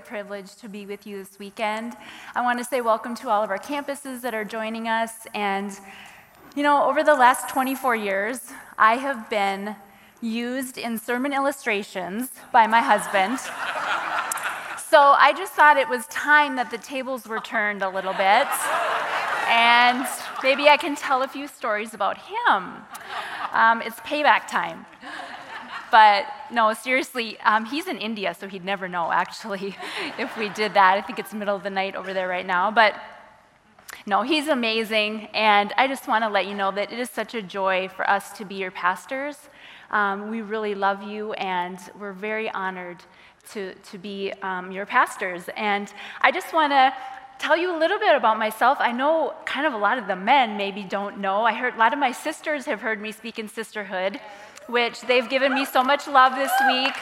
privilege 0.00 0.54
to 0.56 0.68
be 0.68 0.86
with 0.86 1.06
you 1.06 1.18
this 1.18 1.38
weekend. 1.38 1.94
I 2.34 2.42
want 2.42 2.58
to 2.58 2.64
say 2.64 2.80
welcome 2.80 3.14
to 3.16 3.28
all 3.28 3.44
of 3.44 3.50
our 3.50 3.58
campuses 3.58 4.22
that 4.22 4.34
are 4.34 4.44
joining 4.44 4.88
us. 4.88 5.26
And, 5.34 5.70
you 6.56 6.62
know, 6.62 6.84
over 6.84 7.04
the 7.04 7.14
last 7.14 7.48
24 7.48 7.96
years, 7.96 8.40
I 8.78 8.96
have 8.96 9.30
been 9.30 9.76
used 10.20 10.78
in 10.78 10.98
sermon 10.98 11.32
illustrations 11.32 12.30
by 12.52 12.66
my 12.66 12.80
husband. 12.80 13.38
So 14.90 14.98
I 14.98 15.32
just 15.36 15.52
thought 15.52 15.76
it 15.76 15.88
was 15.88 16.06
time 16.06 16.56
that 16.56 16.70
the 16.70 16.78
tables 16.78 17.26
were 17.26 17.40
turned 17.40 17.82
a 17.82 17.88
little 17.88 18.14
bit. 18.14 18.48
And 19.48 20.06
maybe 20.42 20.68
I 20.68 20.76
can 20.76 20.96
tell 20.96 21.22
a 21.22 21.28
few 21.28 21.46
stories 21.46 21.94
about 21.94 22.18
him. 22.18 22.74
Um, 23.52 23.82
it's 23.82 24.00
payback 24.00 24.48
time. 24.48 24.86
But 25.90 26.26
no, 26.52 26.72
seriously, 26.72 27.38
um, 27.40 27.64
he's 27.64 27.86
in 27.86 27.98
India, 27.98 28.34
so 28.34 28.48
he'd 28.48 28.64
never 28.64 28.88
know, 28.88 29.10
actually, 29.12 29.76
if 30.18 30.36
we 30.36 30.48
did 30.50 30.74
that. 30.74 30.96
I 30.96 31.02
think 31.02 31.18
it's 31.18 31.32
middle 31.32 31.56
of 31.56 31.62
the 31.62 31.70
night 31.70 31.96
over 31.96 32.12
there 32.12 32.28
right 32.28 32.46
now. 32.46 32.70
But 32.70 32.94
no, 34.06 34.22
he's 34.22 34.48
amazing. 34.48 35.28
And 35.34 35.72
I 35.76 35.86
just 35.86 36.08
want 36.08 36.24
to 36.24 36.30
let 36.30 36.46
you 36.46 36.54
know 36.54 36.70
that 36.72 36.92
it 36.92 36.98
is 36.98 37.10
such 37.10 37.34
a 37.34 37.42
joy 37.42 37.88
for 37.88 38.08
us 38.08 38.32
to 38.38 38.44
be 38.44 38.54
your 38.54 38.70
pastors. 38.70 39.36
Um, 39.90 40.30
we 40.30 40.40
really 40.40 40.74
love 40.74 41.02
you, 41.02 41.32
and 41.34 41.78
we're 41.98 42.12
very 42.12 42.48
honored 42.50 42.98
to, 43.52 43.74
to 43.74 43.98
be 43.98 44.32
um, 44.42 44.70
your 44.70 44.86
pastors. 44.86 45.44
And 45.56 45.92
I 46.20 46.30
just 46.30 46.52
want 46.52 46.72
to 46.72 46.94
tell 47.38 47.56
you 47.56 47.74
a 47.74 47.78
little 47.78 47.98
bit 47.98 48.14
about 48.14 48.38
myself. 48.38 48.78
I 48.80 48.92
know 48.92 49.34
kind 49.46 49.66
of 49.66 49.72
a 49.72 49.78
lot 49.78 49.98
of 49.98 50.06
the 50.06 50.14
men 50.14 50.56
maybe 50.56 50.82
don't 50.82 51.18
know. 51.18 51.44
I 51.44 51.54
heard 51.54 51.74
a 51.74 51.78
lot 51.78 51.92
of 51.92 51.98
my 51.98 52.12
sisters 52.12 52.66
have 52.66 52.80
heard 52.80 53.00
me 53.00 53.12
speak 53.12 53.38
in 53.38 53.48
sisterhood 53.48 54.20
which 54.70 55.00
they've 55.02 55.28
given 55.28 55.52
me 55.54 55.64
so 55.64 55.82
much 55.82 56.06
love 56.06 56.34
this 56.36 56.52
week. 56.68 56.94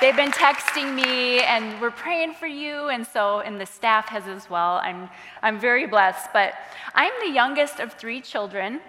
They've 0.00 0.16
been 0.16 0.30
texting 0.30 0.94
me 0.94 1.40
and 1.40 1.80
we're 1.80 1.90
praying 1.90 2.34
for 2.34 2.46
you, 2.46 2.88
and 2.88 3.06
so, 3.06 3.40
and 3.40 3.60
the 3.60 3.66
staff 3.66 4.08
has 4.08 4.26
as 4.26 4.48
well. 4.48 4.80
I'm, 4.82 5.10
I'm 5.42 5.58
very 5.58 5.86
blessed. 5.86 6.32
But 6.32 6.54
I'm 6.94 7.12
the 7.20 7.32
youngest 7.32 7.80
of 7.80 7.92
three 7.92 8.20
children, 8.20 8.80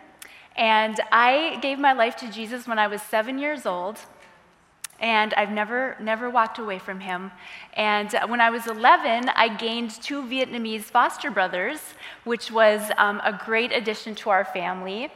and 0.56 1.00
I 1.12 1.60
gave 1.62 1.80
my 1.80 1.94
life 1.94 2.16
to 2.18 2.32
Jesus 2.32 2.68
when 2.68 2.80
I 2.80 2.88
was 2.88 3.02
seven 3.02 3.40
years 3.40 3.66
old 3.66 4.00
and 5.02 5.34
I've 5.36 5.52
never 5.52 5.96
never 6.00 6.30
walked 6.30 6.60
away 6.60 6.80
from 6.80 7.00
him. 7.00 7.32
And 7.74 8.12
when 8.28 8.42
I 8.42 8.50
was 8.50 8.68
11, 8.68 9.30
I 9.30 9.56
gained 9.56 9.92
two 9.92 10.24
Vietnamese 10.24 10.84
foster 10.84 11.32
brothers, 11.32 11.80
which 12.26 12.52
was 12.52 12.92
um, 12.98 13.22
a 13.24 13.40
great 13.46 13.72
addition 13.72 14.16
to 14.16 14.30
our 14.30 14.44
family. 14.44 15.10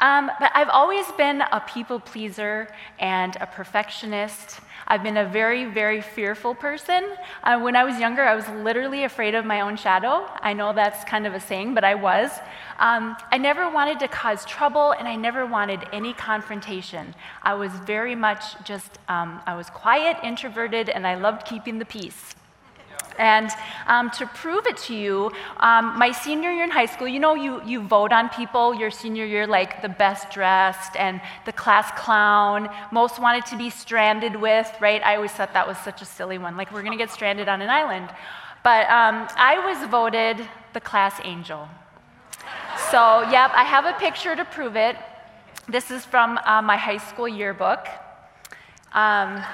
Um, 0.00 0.30
but 0.38 0.52
I've 0.54 0.68
always 0.68 1.06
been 1.12 1.42
a 1.42 1.60
people 1.60 1.98
pleaser 1.98 2.68
and 3.00 3.36
a 3.40 3.46
perfectionist. 3.46 4.60
I've 4.86 5.02
been 5.02 5.16
a 5.16 5.28
very, 5.28 5.64
very 5.66 6.00
fearful 6.00 6.54
person. 6.54 7.04
Uh, 7.42 7.60
when 7.60 7.76
I 7.76 7.84
was 7.84 7.98
younger, 7.98 8.22
I 8.22 8.34
was 8.34 8.48
literally 8.48 9.04
afraid 9.04 9.34
of 9.34 9.44
my 9.44 9.60
own 9.60 9.76
shadow. 9.76 10.26
I 10.40 10.52
know 10.52 10.72
that's 10.72 11.04
kind 11.04 11.26
of 11.26 11.34
a 11.34 11.40
saying, 11.40 11.74
but 11.74 11.84
I 11.84 11.94
was. 11.94 12.30
Um, 12.78 13.16
I 13.32 13.38
never 13.38 13.68
wanted 13.68 13.98
to 13.98 14.08
cause 14.08 14.44
trouble, 14.46 14.92
and 14.92 15.08
I 15.08 15.16
never 15.16 15.44
wanted 15.44 15.80
any 15.92 16.14
confrontation. 16.14 17.14
I 17.42 17.54
was 17.54 17.72
very 17.72 18.14
much 18.14 18.62
just, 18.64 18.98
um, 19.08 19.42
I 19.46 19.56
was 19.56 19.68
quiet, 19.68 20.16
introverted, 20.22 20.88
and 20.88 21.06
I 21.06 21.16
loved 21.16 21.44
keeping 21.44 21.78
the 21.78 21.84
peace. 21.84 22.34
And 23.18 23.50
um, 23.86 24.10
to 24.12 24.26
prove 24.26 24.66
it 24.66 24.76
to 24.88 24.94
you, 24.94 25.30
um, 25.58 25.98
my 25.98 26.12
senior 26.12 26.50
year 26.50 26.64
in 26.64 26.70
high 26.70 26.86
school, 26.86 27.08
you 27.08 27.18
know, 27.18 27.34
you, 27.34 27.62
you 27.64 27.82
vote 27.82 28.12
on 28.12 28.28
people 28.28 28.74
your 28.74 28.90
senior 28.90 29.24
year, 29.24 29.46
like 29.46 29.82
the 29.82 29.88
best 29.88 30.30
dressed 30.30 30.96
and 30.96 31.20
the 31.44 31.52
class 31.52 31.90
clown, 32.00 32.70
most 32.92 33.20
wanted 33.20 33.44
to 33.46 33.56
be 33.56 33.70
stranded 33.70 34.36
with, 34.36 34.70
right? 34.80 35.02
I 35.02 35.16
always 35.16 35.32
thought 35.32 35.52
that 35.52 35.66
was 35.66 35.76
such 35.78 36.00
a 36.00 36.04
silly 36.04 36.38
one. 36.38 36.56
Like, 36.56 36.72
we're 36.72 36.82
going 36.82 36.96
to 36.96 37.04
get 37.04 37.10
stranded 37.10 37.48
on 37.48 37.60
an 37.60 37.68
island. 37.68 38.08
But 38.62 38.88
um, 38.88 39.28
I 39.36 39.62
was 39.66 39.88
voted 39.88 40.46
the 40.72 40.80
class 40.80 41.20
angel. 41.24 41.68
So, 42.90 43.22
yep, 43.30 43.50
I 43.54 43.64
have 43.64 43.84
a 43.84 43.92
picture 43.98 44.36
to 44.36 44.44
prove 44.44 44.76
it. 44.76 44.96
This 45.68 45.90
is 45.90 46.04
from 46.04 46.38
uh, 46.44 46.62
my 46.62 46.76
high 46.76 46.96
school 46.98 47.28
yearbook. 47.28 47.86
Um, 48.92 49.44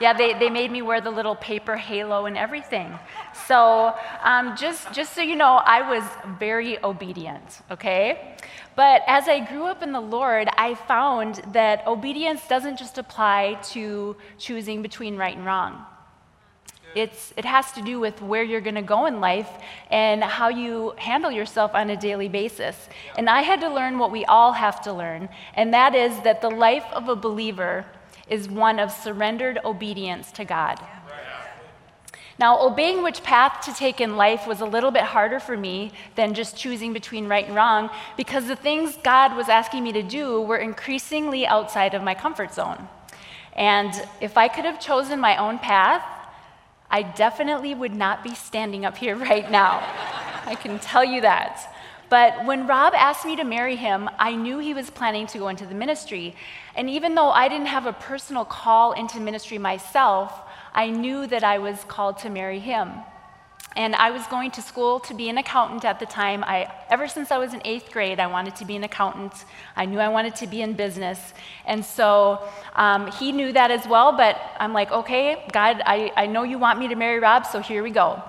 yeah, 0.00 0.12
they, 0.12 0.34
they 0.34 0.50
made 0.50 0.70
me 0.70 0.82
wear 0.82 1.00
the 1.00 1.10
little 1.10 1.36
paper 1.36 1.76
halo 1.76 2.26
and 2.26 2.36
everything. 2.36 2.98
So 3.46 3.94
um, 4.22 4.56
just, 4.56 4.92
just 4.92 5.14
so 5.14 5.22
you 5.22 5.36
know, 5.36 5.60
I 5.64 5.88
was 5.88 6.04
very 6.38 6.82
obedient, 6.82 7.60
okay? 7.70 8.36
But 8.74 9.02
as 9.06 9.26
I 9.28 9.40
grew 9.40 9.64
up 9.64 9.82
in 9.82 9.92
the 9.92 10.00
Lord, 10.00 10.48
I 10.58 10.74
found 10.74 11.36
that 11.52 11.86
obedience 11.86 12.46
doesn't 12.46 12.78
just 12.78 12.98
apply 12.98 13.58
to 13.70 14.16
choosing 14.38 14.82
between 14.82 15.16
right 15.16 15.36
and 15.36 15.46
wrong. 15.46 15.84
It's, 16.94 17.34
it 17.36 17.44
has 17.44 17.72
to 17.72 17.82
do 17.82 18.00
with 18.00 18.22
where 18.22 18.42
you're 18.42 18.62
going 18.62 18.76
to 18.76 18.82
go 18.82 19.04
in 19.04 19.20
life 19.20 19.50
and 19.90 20.24
how 20.24 20.48
you 20.48 20.94
handle 20.96 21.30
yourself 21.30 21.74
on 21.74 21.90
a 21.90 21.96
daily 21.96 22.28
basis. 22.28 22.88
And 23.18 23.28
I 23.28 23.42
had 23.42 23.60
to 23.60 23.68
learn 23.68 23.98
what 23.98 24.10
we 24.10 24.24
all 24.24 24.52
have 24.52 24.80
to 24.82 24.94
learn, 24.94 25.28
and 25.54 25.74
that 25.74 25.94
is 25.94 26.18
that 26.20 26.40
the 26.40 26.48
life 26.48 26.86
of 26.92 27.10
a 27.10 27.16
believer 27.16 27.84
is 28.28 28.48
one 28.48 28.78
of 28.78 28.90
surrendered 28.90 29.58
obedience 29.64 30.32
to 30.32 30.44
God. 30.44 30.80
Now, 32.38 32.60
obeying 32.60 33.02
which 33.02 33.22
path 33.22 33.64
to 33.64 33.72
take 33.72 34.00
in 34.00 34.16
life 34.16 34.46
was 34.46 34.60
a 34.60 34.66
little 34.66 34.90
bit 34.90 35.02
harder 35.02 35.40
for 35.40 35.56
me 35.56 35.92
than 36.16 36.34
just 36.34 36.56
choosing 36.56 36.92
between 36.92 37.28
right 37.28 37.46
and 37.46 37.54
wrong 37.54 37.88
because 38.16 38.46
the 38.46 38.56
things 38.56 38.98
God 39.02 39.34
was 39.34 39.48
asking 39.48 39.84
me 39.84 39.92
to 39.92 40.02
do 40.02 40.42
were 40.42 40.58
increasingly 40.58 41.46
outside 41.46 41.94
of 41.94 42.02
my 42.02 42.14
comfort 42.14 42.52
zone. 42.52 42.88
And 43.54 43.90
if 44.20 44.36
I 44.36 44.48
could 44.48 44.66
have 44.66 44.78
chosen 44.78 45.18
my 45.18 45.38
own 45.38 45.58
path, 45.58 46.04
I 46.90 47.02
definitely 47.02 47.74
would 47.74 47.94
not 47.94 48.22
be 48.22 48.34
standing 48.34 48.84
up 48.84 48.98
here 48.98 49.16
right 49.30 49.50
now. 49.50 49.82
I 50.44 50.56
can 50.56 50.78
tell 50.78 51.04
you 51.04 51.22
that. 51.22 51.74
But 52.08 52.44
when 52.44 52.66
Rob 52.66 52.94
asked 52.94 53.24
me 53.24 53.36
to 53.36 53.44
marry 53.44 53.76
him, 53.76 54.08
I 54.18 54.36
knew 54.36 54.58
he 54.58 54.74
was 54.74 54.90
planning 54.90 55.26
to 55.28 55.38
go 55.38 55.48
into 55.48 55.66
the 55.66 55.74
ministry. 55.74 56.36
And 56.74 56.88
even 56.88 57.14
though 57.14 57.30
I 57.30 57.48
didn't 57.48 57.66
have 57.66 57.86
a 57.86 57.92
personal 57.92 58.44
call 58.44 58.92
into 58.92 59.18
ministry 59.18 59.58
myself, 59.58 60.32
I 60.72 60.90
knew 60.90 61.26
that 61.26 61.42
I 61.42 61.58
was 61.58 61.82
called 61.84 62.18
to 62.18 62.30
marry 62.30 62.58
him. 62.58 62.92
And 63.74 63.94
I 63.94 64.10
was 64.10 64.26
going 64.28 64.52
to 64.52 64.62
school 64.62 65.00
to 65.00 65.12
be 65.12 65.28
an 65.28 65.36
accountant 65.36 65.84
at 65.84 66.00
the 66.00 66.06
time. 66.06 66.42
I, 66.44 66.72
ever 66.88 67.08
since 67.08 67.30
I 67.30 67.36
was 67.36 67.52
in 67.52 67.60
eighth 67.66 67.92
grade, 67.92 68.18
I 68.18 68.26
wanted 68.26 68.56
to 68.56 68.64
be 68.64 68.74
an 68.74 68.84
accountant. 68.84 69.34
I 69.76 69.84
knew 69.84 69.98
I 69.98 70.08
wanted 70.08 70.34
to 70.36 70.46
be 70.46 70.62
in 70.62 70.72
business. 70.72 71.20
And 71.66 71.84
so 71.84 72.48
um, 72.74 73.10
he 73.12 73.32
knew 73.32 73.52
that 73.52 73.70
as 73.70 73.86
well, 73.86 74.16
but 74.16 74.40
I'm 74.58 74.72
like, 74.72 74.90
okay, 74.92 75.44
God, 75.52 75.82
I, 75.84 76.10
I 76.16 76.26
know 76.26 76.42
you 76.42 76.58
want 76.58 76.78
me 76.78 76.88
to 76.88 76.94
marry 76.94 77.18
Rob, 77.18 77.44
so 77.44 77.60
here 77.60 77.82
we 77.82 77.90
go. 77.90 78.22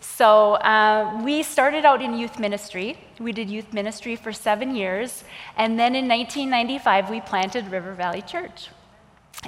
So 0.00 0.54
uh, 0.54 1.20
we 1.24 1.42
started 1.42 1.84
out 1.84 2.00
in 2.00 2.16
youth 2.16 2.38
ministry. 2.38 2.96
We 3.22 3.32
did 3.32 3.48
youth 3.48 3.72
ministry 3.72 4.16
for 4.16 4.32
seven 4.32 4.74
years. 4.74 5.22
And 5.56 5.78
then 5.78 5.94
in 5.94 6.08
1995, 6.08 7.08
we 7.08 7.20
planted 7.20 7.70
River 7.70 7.94
Valley 7.94 8.22
Church. 8.22 8.68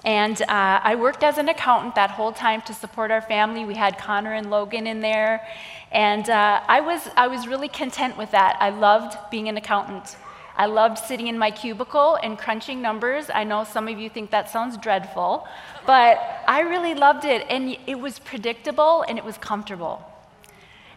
And 0.04 0.40
uh, 0.42 0.80
I 0.82 0.94
worked 0.94 1.22
as 1.22 1.38
an 1.38 1.48
accountant 1.48 1.94
that 1.96 2.10
whole 2.10 2.32
time 2.32 2.62
to 2.62 2.74
support 2.74 3.10
our 3.10 3.20
family. 3.20 3.64
We 3.64 3.74
had 3.74 3.98
Connor 3.98 4.32
and 4.32 4.50
Logan 4.50 4.86
in 4.86 5.00
there. 5.00 5.46
And 5.92 6.28
uh, 6.28 6.60
I, 6.66 6.80
was, 6.80 7.08
I 7.16 7.26
was 7.26 7.46
really 7.46 7.68
content 7.68 8.16
with 8.16 8.30
that. 8.30 8.56
I 8.60 8.70
loved 8.70 9.16
being 9.30 9.48
an 9.48 9.56
accountant. 9.56 10.16
I 10.56 10.66
loved 10.66 10.98
sitting 10.98 11.26
in 11.26 11.36
my 11.36 11.50
cubicle 11.50 12.16
and 12.22 12.38
crunching 12.38 12.80
numbers. 12.80 13.26
I 13.32 13.42
know 13.42 13.64
some 13.64 13.88
of 13.88 13.98
you 13.98 14.08
think 14.08 14.30
that 14.30 14.48
sounds 14.50 14.76
dreadful, 14.76 15.48
but 15.84 16.20
I 16.46 16.60
really 16.60 16.94
loved 16.94 17.24
it. 17.24 17.44
And 17.50 17.76
it 17.86 17.98
was 17.98 18.20
predictable 18.20 19.04
and 19.08 19.18
it 19.18 19.24
was 19.24 19.36
comfortable. 19.36 20.04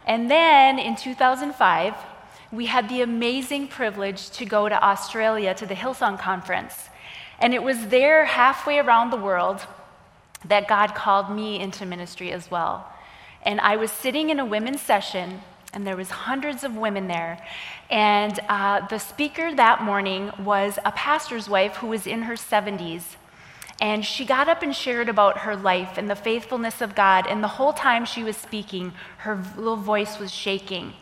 And 0.06 0.29
then 0.29 0.79
in 0.79 0.95
2005, 0.95 1.95
we 2.52 2.68
had 2.68 2.88
the 2.88 3.02
amazing 3.02 3.68
privilege 3.68 4.30
to 4.32 4.46
go 4.46 4.70
to 4.70 4.84
Australia 4.84 5.54
to 5.56 5.66
the 5.66 5.74
Hillsong 5.74 6.18
Conference. 6.20 6.90
And 7.40 7.54
it 7.54 7.62
was 7.62 7.88
there, 7.88 8.26
halfway 8.26 8.80
around 8.80 9.10
the 9.10 9.18
world, 9.18 9.66
that 10.46 10.68
God 10.68 10.96
called 10.96 11.30
me 11.30 11.60
into 11.60 11.86
ministry 11.86 12.32
as 12.32 12.50
well. 12.50 12.92
And 13.44 13.60
I 13.60 13.76
was 13.76 13.92
sitting 13.92 14.30
in 14.30 14.40
a 14.40 14.46
women's 14.46 14.82
session, 14.82 15.42
and 15.74 15.86
there 15.86 15.98
was 15.98 16.10
hundreds 16.10 16.64
of 16.64 16.76
women 16.76 17.08
there. 17.08 17.46
And 17.90 18.40
uh, 18.48 18.88
the 18.88 18.98
speaker 18.98 19.54
that 19.54 19.84
morning 19.84 20.32
was 20.40 20.80
a 20.86 20.92
pastor's 20.92 21.50
wife 21.50 21.78
who 21.78 21.88
was 21.88 22.08
in 22.08 22.24
her 22.24 22.36
70s. 22.36 23.04
And 23.80 24.04
she 24.04 24.26
got 24.26 24.50
up 24.50 24.64
and 24.64 24.76
shared 24.76 25.08
about 25.08 25.40
her 25.40 25.56
life 25.56 25.98
and 25.98 26.10
the 26.10 26.16
faithfulness 26.16 26.82
of 26.82 26.96
God. 26.96 27.28
And 27.28 27.44
the 27.44 27.48
whole 27.48 27.74
time 27.74 28.06
she 28.06 28.24
was 28.24 28.36
speaking, 28.36 28.94
her 29.20 29.44
little 29.56 29.76
voice 29.76 30.18
was 30.18 30.34
shaking. 30.34 30.94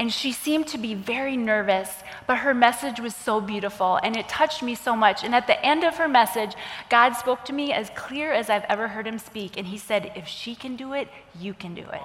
And 0.00 0.10
she 0.10 0.32
seemed 0.32 0.66
to 0.68 0.78
be 0.78 0.94
very 0.94 1.36
nervous, 1.36 1.90
but 2.26 2.38
her 2.38 2.54
message 2.54 3.00
was 3.00 3.14
so 3.14 3.38
beautiful 3.38 4.00
and 4.02 4.16
it 4.16 4.30
touched 4.30 4.62
me 4.62 4.74
so 4.74 4.96
much. 4.96 5.22
And 5.22 5.34
at 5.34 5.46
the 5.46 5.62
end 5.62 5.84
of 5.84 5.98
her 5.98 6.08
message, 6.08 6.54
God 6.88 7.12
spoke 7.12 7.44
to 7.44 7.52
me 7.52 7.74
as 7.74 7.90
clear 7.94 8.32
as 8.32 8.48
I've 8.48 8.64
ever 8.70 8.88
heard 8.88 9.06
him 9.06 9.18
speak. 9.18 9.58
And 9.58 9.66
he 9.66 9.76
said, 9.76 10.10
If 10.16 10.26
she 10.26 10.54
can 10.54 10.74
do 10.74 10.94
it, 10.94 11.08
you 11.38 11.52
can 11.52 11.74
do 11.74 11.82
it. 11.82 12.00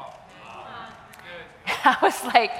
I 1.85 1.97
was 2.01 2.21
like, 2.25 2.51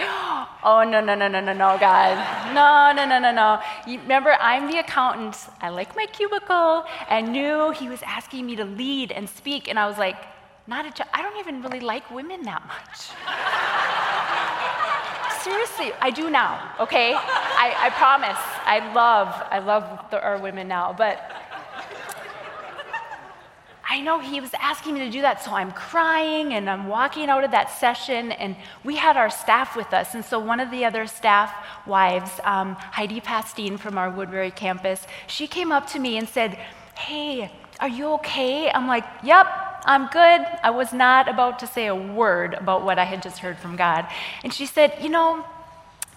oh, 0.64 0.86
no, 0.88 1.02
no, 1.02 1.16
no, 1.16 1.28
no, 1.28 1.42
no, 1.42 1.52
no, 1.52 1.78
God. 1.80 2.16
No, 2.54 2.94
no, 2.96 3.06
no, 3.06 3.20
no, 3.20 3.34
no. 3.34 3.62
You, 3.86 4.00
remember, 4.00 4.38
I'm 4.40 4.72
the 4.72 4.80
accountant. 4.80 5.36
I 5.60 5.68
like 5.68 5.98
my 5.98 6.06
cubicle 6.06 6.86
and 7.10 7.34
knew 7.34 7.72
he 7.72 7.90
was 7.90 8.02
asking 8.04 8.46
me 8.46 8.56
to 8.56 8.64
lead 8.64 9.12
and 9.12 9.28
speak. 9.28 9.68
And 9.68 9.78
I 9.78 9.86
was 9.86 9.98
like, 9.98 10.16
not 10.66 10.86
a 10.86 10.92
ch- 10.92 11.08
I 11.14 11.22
don't 11.22 11.38
even 11.40 11.62
really 11.62 11.82
like 11.82 12.10
women 12.10 12.44
that 12.44 12.66
much. 12.66 13.10
Seriously, 15.46 15.92
I 16.02 16.10
do 16.10 16.32
now, 16.32 16.74
okay? 16.80 17.14
I, 17.14 17.76
I 17.78 17.90
promise. 17.92 18.36
I 18.66 18.92
love, 18.96 19.28
I 19.52 19.60
love 19.60 20.10
the, 20.10 20.20
our 20.20 20.40
women 20.40 20.68
now. 20.68 20.92
But 20.92 21.22
I 23.88 24.02
know 24.02 24.20
he 24.20 24.42
was 24.42 24.50
asking 24.60 24.96
me 24.96 25.02
to 25.02 25.12
do 25.12 25.22
that, 25.22 25.44
so 25.44 25.52
I'm 25.52 25.72
crying 25.72 26.56
and 26.56 26.68
I'm 26.68 26.88
walking 26.88 27.30
out 27.30 27.44
of 27.44 27.52
that 27.52 27.70
session. 27.70 28.32
And 28.32 28.56
we 28.84 28.96
had 28.96 29.18
our 29.18 29.30
staff 29.30 29.76
with 29.76 29.94
us. 29.94 30.16
And 30.16 30.26
so 30.26 30.40
one 30.40 30.60
of 30.60 30.72
the 30.72 30.84
other 30.84 31.06
staff 31.06 31.54
wives, 31.86 32.32
um, 32.44 32.74
Heidi 32.74 33.22
Pastine 33.22 33.78
from 33.78 34.00
our 34.00 34.10
Woodbury 34.10 34.50
campus, 34.50 35.06
she 35.28 35.46
came 35.46 35.72
up 35.72 35.86
to 35.92 36.00
me 36.00 36.18
and 36.18 36.28
said, 36.28 36.58
Hey, 36.98 37.52
are 37.80 37.88
you 37.88 38.14
okay? 38.14 38.72
I'm 38.72 38.88
like, 38.88 39.06
Yep, 39.24 39.46
I'm 39.86 40.08
good. 40.08 40.42
I 40.64 40.72
was 40.72 40.92
not 40.92 41.30
about 41.30 41.60
to 41.60 41.68
say 41.68 41.86
a 41.86 41.96
word 41.96 42.56
about 42.56 42.84
what 42.84 42.98
I 42.98 43.04
had 43.04 43.22
just 43.22 43.38
heard 43.38 43.58
from 43.58 43.76
God. 43.76 44.08
And 44.44 44.52
she 44.52 44.66
said, 44.66 44.98
You 45.00 45.10
know, 45.10 45.46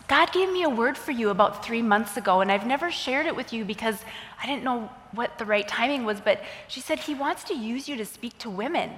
God 0.08 0.32
gave 0.32 0.50
me 0.50 0.62
a 0.62 0.70
word 0.70 0.96
for 0.96 1.12
you 1.12 1.28
about 1.28 1.64
three 1.64 1.82
months 1.82 2.16
ago, 2.16 2.40
and 2.40 2.50
I've 2.50 2.66
never 2.66 2.90
shared 2.90 3.26
it 3.26 3.36
with 3.36 3.52
you 3.52 3.66
because 3.66 4.02
I 4.42 4.46
didn't 4.46 4.64
know 4.64 4.90
what 5.12 5.38
the 5.38 5.44
right 5.44 5.68
timing 5.68 6.04
was. 6.04 6.18
But 6.18 6.42
she 6.66 6.80
said, 6.80 6.98
He 6.98 7.14
wants 7.14 7.44
to 7.44 7.54
use 7.54 7.88
you 7.88 7.96
to 7.96 8.06
speak 8.06 8.38
to 8.38 8.48
women. 8.48 8.90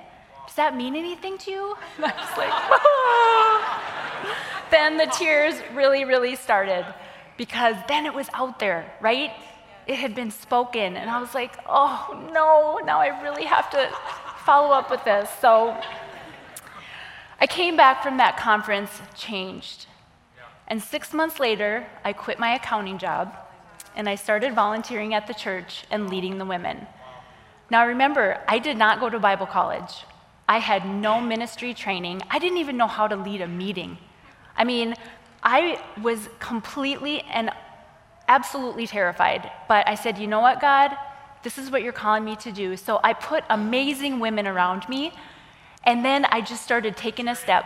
Does 0.47 0.55
that 0.57 0.77
mean 0.77 0.95
anything 0.95 1.37
to 1.39 1.51
you? 1.51 1.77
And 1.97 2.07
I 2.07 2.15
was 2.17 2.39
like, 2.39 2.51
oh. 2.53 3.81
Then 4.71 4.97
the 4.99 5.07
tears 5.07 5.55
really, 5.75 6.05
really 6.05 6.37
started 6.37 6.87
because 7.37 7.75
then 7.89 8.07
it 8.07 8.15
was 8.15 8.29
out 8.35 8.59
there, 8.59 8.93
right? 9.01 9.33
It 9.87 9.97
had 9.97 10.15
been 10.15 10.31
spoken, 10.31 10.97
and 10.97 11.11
I 11.11 11.21
was 11.21 11.35
like, 11.35 11.57
oh 11.67 12.29
no, 12.33 12.85
now 12.85 13.01
I 13.01 13.23
really 13.23 13.45
have 13.45 13.71
to 13.71 13.91
follow 14.45 14.75
up 14.75 14.91
with 14.91 15.05
this. 15.05 15.31
So 15.41 15.77
I 17.41 17.47
came 17.47 17.77
back 17.77 18.03
from 18.03 18.17
that 18.19 18.37
conference 18.37 19.01
changed. 19.15 19.87
And 20.67 20.83
six 20.83 21.13
months 21.13 21.41
later, 21.41 21.87
I 22.05 22.13
quit 22.13 22.39
my 22.39 22.55
accounting 22.55 22.99
job 22.99 23.37
and 23.97 24.09
I 24.09 24.15
started 24.15 24.55
volunteering 24.55 25.15
at 25.15 25.27
the 25.27 25.35
church 25.35 25.85
and 25.91 26.09
leading 26.09 26.39
the 26.39 26.45
women. 26.45 26.87
Now, 27.71 27.87
remember, 27.87 28.39
I 28.49 28.59
did 28.59 28.77
not 28.77 29.01
go 29.01 29.09
to 29.11 29.19
Bible 29.19 29.47
college. 29.47 30.05
I 30.49 30.59
had 30.59 30.87
no 30.87 31.21
ministry 31.21 31.75
training. 31.75 32.23
I 32.31 32.39
didn't 32.39 32.59
even 32.59 32.77
know 32.77 32.87
how 32.87 33.07
to 33.07 33.17
lead 33.17 33.41
a 33.41 33.49
meeting. 33.49 33.99
I 34.57 34.65
mean, 34.65 34.95
I 35.43 35.81
was 36.03 36.29
completely 36.39 37.23
and 37.23 37.51
absolutely 38.29 38.87
terrified. 38.87 39.51
But 39.69 39.89
I 39.89 39.95
said, 39.95 40.19
you 40.19 40.27
know 40.27 40.41
what, 40.41 40.61
God? 40.61 40.97
This 41.43 41.59
is 41.59 41.71
what 41.71 41.83
you're 41.83 41.93
calling 41.93 42.25
me 42.25 42.37
to 42.37 42.53
do. 42.53 42.77
So 42.77 43.01
I 43.03 43.13
put 43.13 43.45
amazing 43.49 44.21
women 44.21 44.47
around 44.47 44.89
me, 44.89 45.13
and 45.85 46.05
then 46.05 46.25
I 46.27 46.41
just 46.41 46.63
started 46.63 46.97
taking 46.97 47.29
a 47.29 47.35
step, 47.35 47.65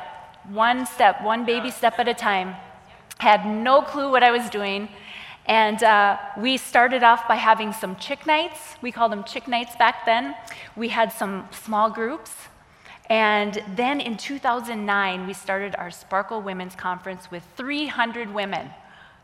one 0.49 0.87
step, 0.87 1.23
one 1.23 1.45
baby 1.45 1.71
step 1.71 1.99
at 1.99 2.09
a 2.09 2.15
time 2.15 2.55
had 3.19 3.47
no 3.47 3.83
clue 3.83 4.11
what 4.11 4.23
I 4.23 4.31
was 4.31 4.49
doing. 4.51 4.89
And 5.47 5.83
uh, 5.83 6.19
we 6.39 6.57
started 6.57 7.03
off 7.03 7.29
by 7.29 7.37
having 7.37 7.73
some 7.73 7.97
chick 7.97 8.27
nights. 8.27 8.77
We 8.81 8.93
called 8.93 9.13
them 9.13 9.25
chick 9.25 9.47
nights 9.47 9.77
back 9.77 10.07
then. 10.07 10.35
We 10.75 10.89
had 10.89 11.13
some 11.13 11.49
small 11.51 11.91
groups. 11.91 12.33
And 13.11 13.63
then 13.77 14.01
in 14.01 14.17
2009, 14.17 15.27
we 15.27 15.35
started 15.35 15.75
our 15.77 15.91
Sparkle 15.91 16.41
Women's 16.41 16.75
Conference 16.75 17.31
with 17.31 17.43
300 17.57 18.33
women. 18.33 18.71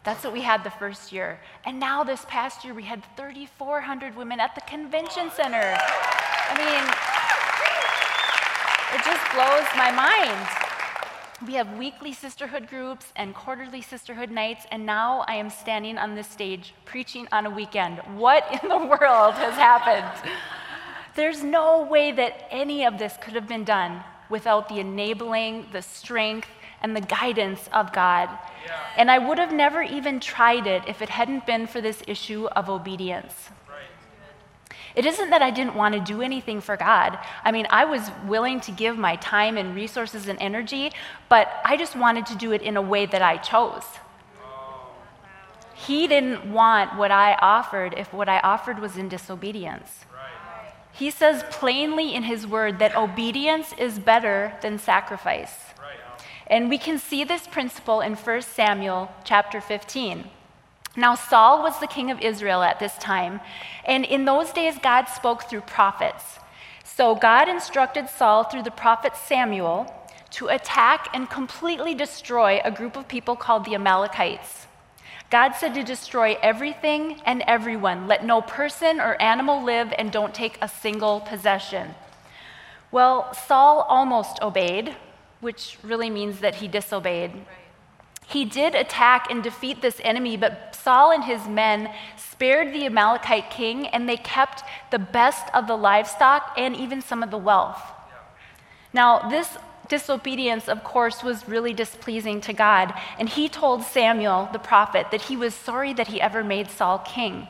That's 0.02 0.24
what 0.24 0.32
we 0.32 0.40
had 0.40 0.64
the 0.64 0.70
first 0.70 1.12
year. 1.12 1.38
And 1.66 1.78
now, 1.78 2.04
this 2.04 2.24
past 2.26 2.64
year, 2.64 2.72
we 2.72 2.84
had 2.84 3.04
3,400 3.16 4.16
women 4.16 4.40
at 4.40 4.54
the 4.54 4.62
convention 4.62 5.30
center. 5.30 5.76
I 5.76 6.56
mean, 6.56 6.84
it 8.94 9.04
just 9.04 9.32
blows 9.34 9.68
my 9.76 9.90
mind. 9.92 10.48
We 11.46 11.54
have 11.54 11.78
weekly 11.78 12.12
sisterhood 12.12 12.68
groups 12.68 13.12
and 13.16 13.34
quarterly 13.34 13.82
sisterhood 13.82 14.30
nights, 14.30 14.66
and 14.70 14.84
now 14.84 15.24
I 15.26 15.34
am 15.34 15.48
standing 15.48 15.96
on 15.96 16.14
this 16.14 16.28
stage 16.28 16.74
preaching 16.84 17.28
on 17.32 17.46
a 17.46 17.50
weekend. 17.50 17.98
What 18.16 18.44
in 18.62 18.68
the 18.68 18.78
world 18.78 19.34
has 19.34 19.54
happened? 19.54 20.30
There's 21.14 21.42
no 21.42 21.82
way 21.82 22.12
that 22.12 22.46
any 22.50 22.84
of 22.84 22.98
this 22.98 23.16
could 23.20 23.34
have 23.34 23.48
been 23.48 23.64
done 23.64 24.02
without 24.28 24.68
the 24.68 24.80
enabling, 24.80 25.66
the 25.72 25.82
strength, 25.82 26.48
and 26.82 26.96
the 26.96 27.00
guidance 27.00 27.68
of 27.72 27.92
God. 27.92 28.28
And 28.96 29.10
I 29.10 29.18
would 29.18 29.38
have 29.38 29.52
never 29.52 29.82
even 29.82 30.20
tried 30.20 30.66
it 30.66 30.82
if 30.86 31.02
it 31.02 31.08
hadn't 31.08 31.46
been 31.46 31.66
for 31.66 31.80
this 31.80 32.02
issue 32.06 32.46
of 32.56 32.68
obedience. 32.68 33.50
It 34.94 35.06
isn't 35.06 35.30
that 35.30 35.40
I 35.40 35.50
didn't 35.50 35.76
want 35.76 35.94
to 35.94 36.00
do 36.00 36.20
anything 36.20 36.60
for 36.60 36.76
God. 36.76 37.18
I 37.44 37.52
mean, 37.52 37.66
I 37.70 37.84
was 37.84 38.10
willing 38.26 38.60
to 38.62 38.72
give 38.72 38.98
my 38.98 39.16
time 39.16 39.56
and 39.56 39.74
resources 39.74 40.26
and 40.26 40.38
energy, 40.40 40.90
but 41.28 41.48
I 41.64 41.76
just 41.76 41.94
wanted 41.94 42.26
to 42.26 42.34
do 42.34 42.52
it 42.52 42.60
in 42.62 42.76
a 42.76 42.82
way 42.82 43.06
that 43.06 43.22
I 43.22 43.36
chose. 43.36 43.84
He 45.74 46.06
didn't 46.06 46.52
want 46.52 46.96
what 46.96 47.10
I 47.10 47.34
offered 47.40 47.94
if 47.96 48.12
what 48.12 48.28
I 48.28 48.40
offered 48.40 48.80
was 48.80 48.96
in 48.96 49.08
disobedience. 49.08 50.04
He 50.92 51.10
says 51.10 51.44
plainly 51.50 52.14
in 52.14 52.24
his 52.24 52.46
word 52.46 52.78
that 52.80 52.96
obedience 52.96 53.72
is 53.78 53.98
better 53.98 54.52
than 54.60 54.78
sacrifice. 54.78 55.69
And 56.50 56.68
we 56.68 56.78
can 56.78 56.98
see 56.98 57.22
this 57.22 57.46
principle 57.46 58.00
in 58.00 58.16
1 58.16 58.42
Samuel 58.42 59.08
chapter 59.22 59.60
15. 59.60 60.24
Now, 60.96 61.14
Saul 61.14 61.62
was 61.62 61.78
the 61.78 61.86
king 61.86 62.10
of 62.10 62.20
Israel 62.20 62.64
at 62.64 62.80
this 62.80 62.98
time, 62.98 63.40
and 63.84 64.04
in 64.04 64.24
those 64.24 64.52
days, 64.52 64.76
God 64.82 65.04
spoke 65.04 65.44
through 65.44 65.60
prophets. 65.60 66.40
So, 66.82 67.14
God 67.14 67.48
instructed 67.48 68.08
Saul 68.08 68.42
through 68.42 68.64
the 68.64 68.72
prophet 68.72 69.14
Samuel 69.16 69.94
to 70.30 70.48
attack 70.48 71.08
and 71.14 71.30
completely 71.30 71.94
destroy 71.94 72.60
a 72.64 72.72
group 72.72 72.96
of 72.96 73.06
people 73.06 73.36
called 73.36 73.64
the 73.64 73.76
Amalekites. 73.76 74.66
God 75.30 75.52
said 75.52 75.74
to 75.74 75.84
destroy 75.84 76.36
everything 76.42 77.22
and 77.24 77.44
everyone. 77.46 78.08
Let 78.08 78.24
no 78.24 78.42
person 78.42 79.00
or 79.00 79.22
animal 79.22 79.62
live, 79.62 79.94
and 79.96 80.10
don't 80.10 80.34
take 80.34 80.58
a 80.60 80.66
single 80.66 81.20
possession. 81.20 81.94
Well, 82.90 83.32
Saul 83.34 83.86
almost 83.88 84.42
obeyed, 84.42 84.96
which 85.40 85.78
really 85.82 86.10
means 86.10 86.40
that 86.40 86.56
he 86.56 86.68
disobeyed. 86.68 87.32
He 88.26 88.44
did 88.44 88.74
attack 88.74 89.26
and 89.30 89.42
defeat 89.42 89.82
this 89.82 90.00
enemy, 90.04 90.36
but 90.36 90.76
Saul 90.76 91.10
and 91.10 91.24
his 91.24 91.48
men 91.48 91.92
spared 92.16 92.72
the 92.72 92.86
Amalekite 92.86 93.50
king, 93.50 93.88
and 93.88 94.08
they 94.08 94.16
kept 94.16 94.62
the 94.90 95.00
best 95.00 95.48
of 95.52 95.66
the 95.66 95.76
livestock 95.76 96.54
and 96.56 96.76
even 96.76 97.02
some 97.02 97.22
of 97.22 97.30
the 97.30 97.38
wealth. 97.38 97.82
Now, 98.92 99.28
this 99.28 99.56
disobedience, 99.88 100.68
of 100.68 100.84
course, 100.84 101.24
was 101.24 101.48
really 101.48 101.74
displeasing 101.74 102.40
to 102.42 102.52
God, 102.52 102.94
and 103.18 103.28
he 103.28 103.48
told 103.48 103.82
Samuel, 103.82 104.48
the 104.52 104.58
prophet, 104.58 105.10
that 105.10 105.22
he 105.22 105.36
was 105.36 105.52
sorry 105.52 105.92
that 105.94 106.08
he 106.08 106.20
ever 106.20 106.44
made 106.44 106.70
Saul 106.70 106.98
king. 107.00 107.48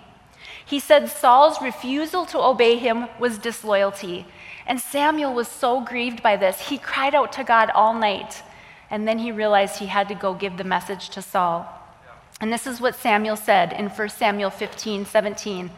He 0.65 0.81
said 0.81 1.11
Saul's 1.11 1.61
refusal 1.61 2.25
to 2.27 2.39
obey 2.39 2.79
him 2.79 3.09
was 3.19 3.37
disloyalty. 3.37 4.27
And 4.67 4.81
Samuel 4.81 5.35
was 5.35 5.49
so 5.49 5.81
grieved 5.81 6.23
by 6.23 6.37
this, 6.37 6.69
he 6.69 6.79
cried 6.79 7.15
out 7.15 7.33
to 7.35 7.45
God 7.45 7.71
all 7.75 7.95
night. 7.95 8.43
And 8.91 9.07
then 9.07 9.19
he 9.19 9.33
realized 9.33 9.79
he 9.79 9.87
had 9.87 10.09
to 10.09 10.15
go 10.15 10.35
give 10.35 10.57
the 10.57 10.65
message 10.65 11.11
to 11.11 11.23
Saul. 11.23 11.67
And 12.41 12.53
this 12.53 12.67
is 12.67 12.81
what 12.81 12.95
Samuel 12.95 13.37
said 13.37 13.73
in 13.73 13.89
1 13.89 14.09
Samuel 14.09 14.51
15 14.51 15.05
17. 15.05 15.71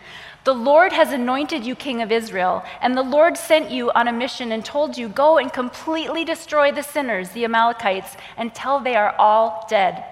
The 0.45 0.55
Lord 0.55 0.93
has 0.93 1.12
anointed 1.12 1.65
you 1.65 1.77
king 1.77 2.03
of 2.03 2.11
Israel, 2.11 2.65
and 2.81 2.97
the 2.97 3.03
Lord 3.03 3.37
sent 3.37 3.71
you 3.71 3.93
on 3.93 4.09
a 4.09 4.12
mission 4.12 4.51
and 4.51 4.65
told 4.65 4.97
you, 4.97 5.09
Go 5.09 5.39
and 5.39 5.53
completely 5.53 6.25
destroy 6.25 6.73
the 6.73 6.83
sinners, 6.83 7.31
the 7.31 7.45
Amalekites, 7.45 8.17
until 8.37 8.81
they 8.81 8.97
are 8.97 9.15
all 9.19 9.67
dead. 9.69 10.05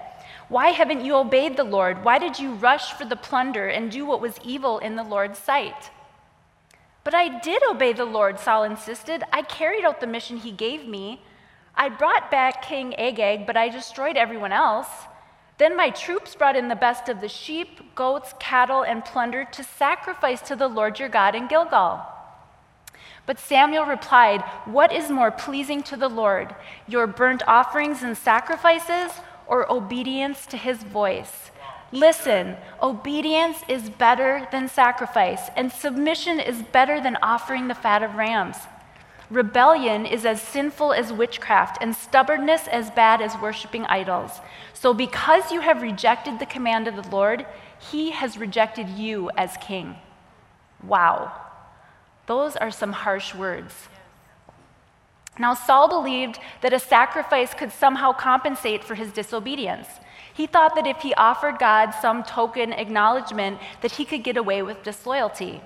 Why 0.47 0.69
haven't 0.69 1.03
you 1.05 1.15
obeyed 1.15 1.57
the 1.57 1.63
Lord? 1.63 2.03
Why 2.03 2.17
did 2.17 2.39
you 2.39 2.53
rush 2.53 2.93
for 2.93 3.05
the 3.05 3.15
plunder 3.15 3.67
and 3.67 3.91
do 3.91 4.05
what 4.05 4.21
was 4.21 4.39
evil 4.43 4.79
in 4.79 4.95
the 4.95 5.03
Lord's 5.03 5.39
sight? 5.39 5.89
But 7.03 7.15
I 7.15 7.39
did 7.39 7.63
obey 7.69 7.93
the 7.93 8.05
Lord, 8.05 8.39
Saul 8.39 8.63
insisted. 8.63 9.23
I 9.31 9.41
carried 9.41 9.83
out 9.83 9.99
the 9.99 10.07
mission 10.07 10.37
he 10.37 10.51
gave 10.51 10.87
me. 10.87 11.21
I 11.75 11.89
brought 11.89 12.29
back 12.29 12.61
King 12.61 12.93
Agag, 12.95 13.47
but 13.47 13.57
I 13.57 13.69
destroyed 13.69 14.17
everyone 14.17 14.51
else. 14.51 14.87
Then 15.57 15.75
my 15.77 15.89
troops 15.89 16.35
brought 16.35 16.55
in 16.55 16.67
the 16.67 16.75
best 16.75 17.07
of 17.07 17.21
the 17.21 17.29
sheep, 17.29 17.95
goats, 17.95 18.33
cattle, 18.39 18.83
and 18.83 19.05
plunder 19.05 19.45
to 19.51 19.63
sacrifice 19.63 20.41
to 20.41 20.55
the 20.55 20.67
Lord 20.67 20.99
your 20.99 21.09
God 21.09 21.35
in 21.35 21.47
Gilgal. 21.47 22.01
But 23.25 23.39
Samuel 23.39 23.85
replied, 23.85 24.41
What 24.65 24.91
is 24.91 25.09
more 25.09 25.31
pleasing 25.31 25.83
to 25.83 25.95
the 25.95 26.09
Lord, 26.09 26.55
your 26.87 27.07
burnt 27.07 27.43
offerings 27.47 28.03
and 28.03 28.17
sacrifices, 28.17 29.11
or 29.47 29.71
obedience 29.71 30.45
to 30.47 30.57
his 30.57 30.83
voice? 30.83 31.50
Listen, 31.91 32.55
obedience 32.81 33.57
is 33.67 33.89
better 33.89 34.47
than 34.51 34.69
sacrifice, 34.69 35.49
and 35.57 35.71
submission 35.71 36.39
is 36.39 36.61
better 36.61 37.01
than 37.01 37.17
offering 37.21 37.67
the 37.67 37.75
fat 37.75 38.01
of 38.01 38.15
rams. 38.15 38.55
Rebellion 39.29 40.05
is 40.05 40.25
as 40.25 40.41
sinful 40.41 40.93
as 40.93 41.11
witchcraft, 41.11 41.77
and 41.81 41.95
stubbornness 41.95 42.67
as 42.67 42.91
bad 42.91 43.21
as 43.21 43.37
worshiping 43.37 43.85
idols. 43.85 44.39
So, 44.73 44.93
because 44.93 45.51
you 45.51 45.61
have 45.61 45.81
rejected 45.81 46.39
the 46.39 46.45
command 46.45 46.87
of 46.87 46.95
the 46.95 47.09
Lord, 47.09 47.45
he 47.79 48.11
has 48.11 48.37
rejected 48.37 48.89
you 48.89 49.29
as 49.37 49.57
king. 49.57 49.95
Wow. 50.83 51.31
Those 52.25 52.55
are 52.55 52.71
some 52.71 52.93
harsh 52.93 53.35
words. 53.35 53.73
Now, 55.39 55.53
Saul 55.53 55.87
believed 55.87 56.39
that 56.61 56.73
a 56.73 56.79
sacrifice 56.79 57.53
could 57.53 57.71
somehow 57.71 58.13
compensate 58.13 58.83
for 58.83 58.95
his 58.95 59.11
disobedience. 59.11 59.87
He 60.33 60.47
thought 60.47 60.75
that 60.75 60.87
if 60.87 61.01
he 61.01 61.13
offered 61.15 61.59
God 61.59 61.91
some 61.91 62.23
token 62.23 62.73
acknowledgement, 62.73 63.59
that 63.81 63.93
he 63.93 64.05
could 64.05 64.23
get 64.23 64.37
away 64.37 64.61
with 64.61 64.83
disloyalty. 64.83 65.61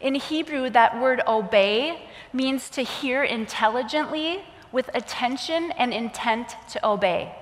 In 0.00 0.14
Hebrew, 0.14 0.70
that 0.70 1.00
word 1.00 1.22
obey 1.26 2.08
means 2.32 2.68
to 2.70 2.82
hear 2.82 3.22
intelligently 3.22 4.42
with 4.72 4.90
attention 4.94 5.70
and 5.72 5.94
intent 5.94 6.56
to 6.70 6.86
obey. 6.86 7.34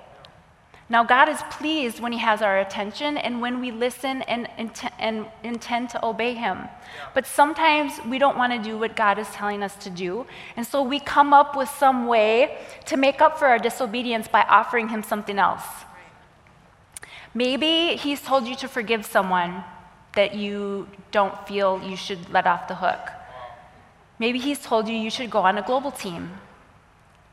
Now, 0.93 1.03
God 1.03 1.31
is 1.31 1.41
pleased 1.51 2.01
when 2.01 2.13
He 2.13 2.19
has 2.19 2.43
our 2.43 2.59
attention 2.59 3.17
and 3.17 3.41
when 3.41 3.61
we 3.61 3.71
listen 3.71 4.21
and, 4.23 4.47
and 4.99 5.27
intend 5.43 5.89
to 5.91 6.05
obey 6.05 6.35
Him. 6.35 6.69
But 7.15 7.27
sometimes 7.27 7.95
we 8.07 8.19
don't 8.19 8.37
want 8.37 8.53
to 8.53 8.59
do 8.59 8.77
what 8.77 8.95
God 8.95 9.19
is 9.19 9.27
telling 9.31 9.63
us 9.63 9.75
to 9.85 9.91
do. 9.91 10.27
And 10.55 10.67
so 10.67 10.83
we 10.83 11.01
come 11.01 11.33
up 11.33 11.57
with 11.57 11.71
some 11.71 12.07
way 12.07 12.59
to 12.85 12.99
make 12.99 13.23
up 13.23 13.39
for 13.39 13.47
our 13.47 13.59
disobedience 13.59 14.29
by 14.29 14.43
offering 14.43 14.91
Him 14.91 15.03
something 15.03 15.39
else. 15.39 15.65
Maybe 17.35 17.97
He's 17.97 18.21
told 18.21 18.47
you 18.47 18.55
to 18.57 18.69
forgive 18.69 19.07
someone 19.07 19.65
that 20.15 20.35
you 20.35 20.89
don't 21.11 21.47
feel 21.49 21.83
you 21.83 21.97
should 21.97 22.31
let 22.31 22.47
off 22.47 22.69
the 22.69 22.75
hook. 22.75 23.11
Maybe 24.19 24.39
He's 24.39 24.61
told 24.61 24.89
you 24.89 24.95
you 24.95 25.11
should 25.11 25.31
go 25.31 25.41
on 25.41 25.57
a 25.57 25.63
global 25.63 25.91
team. 25.91 26.33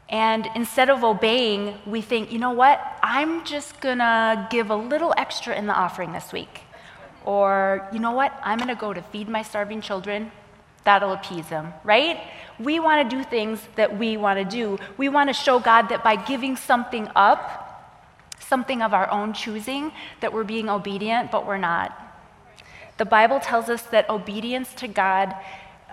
And 0.09 0.47
instead 0.55 0.89
of 0.89 1.03
obeying, 1.03 1.75
we 1.85 2.01
think, 2.01 2.31
you 2.31 2.39
know 2.39 2.51
what? 2.51 2.81
I'm 3.03 3.43
just 3.45 3.79
gonna 3.79 4.47
give 4.49 4.71
a 4.71 4.75
little 4.75 5.13
extra 5.17 5.55
in 5.55 5.67
the 5.67 5.73
offering 5.73 6.13
this 6.13 6.33
week. 6.33 6.61
Or, 7.25 7.87
you 7.93 7.99
know 7.99 8.11
what? 8.11 8.33
I'm 8.41 8.57
gonna 8.57 8.75
go 8.75 8.91
to 8.91 9.01
feed 9.01 9.29
my 9.29 9.43
starving 9.43 9.81
children. 9.81 10.31
That'll 10.83 11.13
appease 11.13 11.47
them, 11.49 11.73
right? 11.83 12.21
We 12.57 12.79
wanna 12.79 13.07
do 13.07 13.23
things 13.23 13.61
that 13.75 13.99
we 13.99 14.17
wanna 14.17 14.45
do. 14.45 14.79
We 14.97 15.09
wanna 15.09 15.33
show 15.33 15.59
God 15.59 15.89
that 15.89 16.03
by 16.03 16.15
giving 16.15 16.55
something 16.55 17.07
up, 17.15 17.68
something 18.49 18.81
of 18.81 18.93
our 18.93 19.09
own 19.11 19.31
choosing, 19.33 19.93
that 20.19 20.33
we're 20.33 20.43
being 20.43 20.67
obedient, 20.69 21.31
but 21.31 21.45
we're 21.47 21.57
not. 21.57 21.97
The 22.97 23.05
Bible 23.05 23.39
tells 23.39 23.69
us 23.69 23.83
that 23.83 24.09
obedience 24.09 24.73
to 24.75 24.87
God 24.87 25.33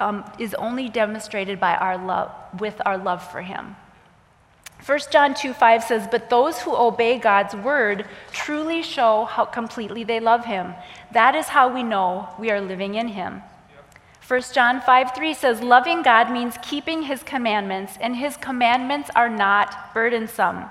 um, 0.00 0.24
is 0.38 0.54
only 0.54 0.88
demonstrated 0.88 1.60
by 1.60 1.76
our 1.76 1.96
love, 1.96 2.32
with 2.58 2.80
our 2.84 2.98
love 2.98 3.22
for 3.30 3.42
Him. 3.42 3.76
1 4.84 4.98
John 5.10 5.34
2 5.34 5.52
5 5.52 5.82
says, 5.82 6.08
But 6.10 6.30
those 6.30 6.60
who 6.60 6.76
obey 6.76 7.18
God's 7.18 7.54
word 7.54 8.06
truly 8.30 8.82
show 8.82 9.24
how 9.24 9.44
completely 9.44 10.04
they 10.04 10.20
love 10.20 10.44
him. 10.44 10.74
That 11.12 11.34
is 11.34 11.48
how 11.48 11.72
we 11.72 11.82
know 11.82 12.28
we 12.38 12.50
are 12.50 12.60
living 12.60 12.94
in 12.94 13.08
him. 13.08 13.42
1 14.28 14.42
John 14.52 14.80
5 14.80 15.14
3 15.14 15.34
says, 15.34 15.60
Loving 15.60 16.02
God 16.02 16.30
means 16.30 16.56
keeping 16.62 17.02
his 17.02 17.22
commandments, 17.22 17.94
and 18.00 18.14
his 18.14 18.36
commandments 18.36 19.10
are 19.16 19.30
not 19.30 19.94
burdensome. 19.94 20.66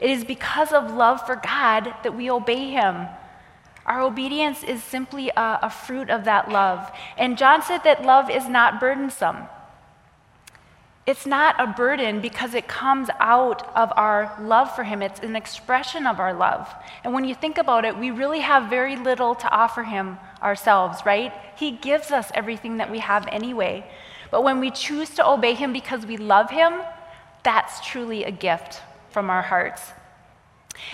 It 0.00 0.10
is 0.10 0.24
because 0.24 0.72
of 0.72 0.92
love 0.92 1.24
for 1.26 1.36
God 1.36 1.94
that 2.02 2.16
we 2.16 2.30
obey 2.30 2.70
him. 2.70 3.06
Our 3.84 4.00
obedience 4.00 4.62
is 4.62 4.82
simply 4.82 5.30
a, 5.30 5.58
a 5.62 5.70
fruit 5.70 6.08
of 6.08 6.24
that 6.24 6.48
love. 6.48 6.90
And 7.16 7.36
John 7.36 7.62
said 7.62 7.82
that 7.84 8.04
love 8.04 8.30
is 8.30 8.48
not 8.48 8.78
burdensome. 8.78 9.48
It's 11.04 11.26
not 11.26 11.56
a 11.58 11.66
burden 11.66 12.20
because 12.20 12.54
it 12.54 12.68
comes 12.68 13.08
out 13.18 13.76
of 13.76 13.92
our 13.96 14.36
love 14.40 14.72
for 14.76 14.84
Him. 14.84 15.02
It's 15.02 15.18
an 15.18 15.34
expression 15.34 16.06
of 16.06 16.20
our 16.20 16.32
love. 16.32 16.72
And 17.02 17.12
when 17.12 17.24
you 17.24 17.34
think 17.34 17.58
about 17.58 17.84
it, 17.84 17.98
we 17.98 18.12
really 18.12 18.38
have 18.38 18.70
very 18.70 18.94
little 18.94 19.34
to 19.34 19.50
offer 19.50 19.82
Him 19.82 20.18
ourselves, 20.40 21.04
right? 21.04 21.32
He 21.56 21.72
gives 21.72 22.12
us 22.12 22.30
everything 22.34 22.76
that 22.76 22.88
we 22.88 23.00
have 23.00 23.26
anyway. 23.32 23.84
But 24.30 24.44
when 24.44 24.60
we 24.60 24.70
choose 24.70 25.10
to 25.16 25.28
obey 25.28 25.54
Him 25.54 25.72
because 25.72 26.06
we 26.06 26.18
love 26.18 26.50
Him, 26.50 26.74
that's 27.42 27.84
truly 27.84 28.22
a 28.22 28.30
gift 28.30 28.80
from 29.12 29.30
our 29.30 29.42
hearts. 29.42 29.92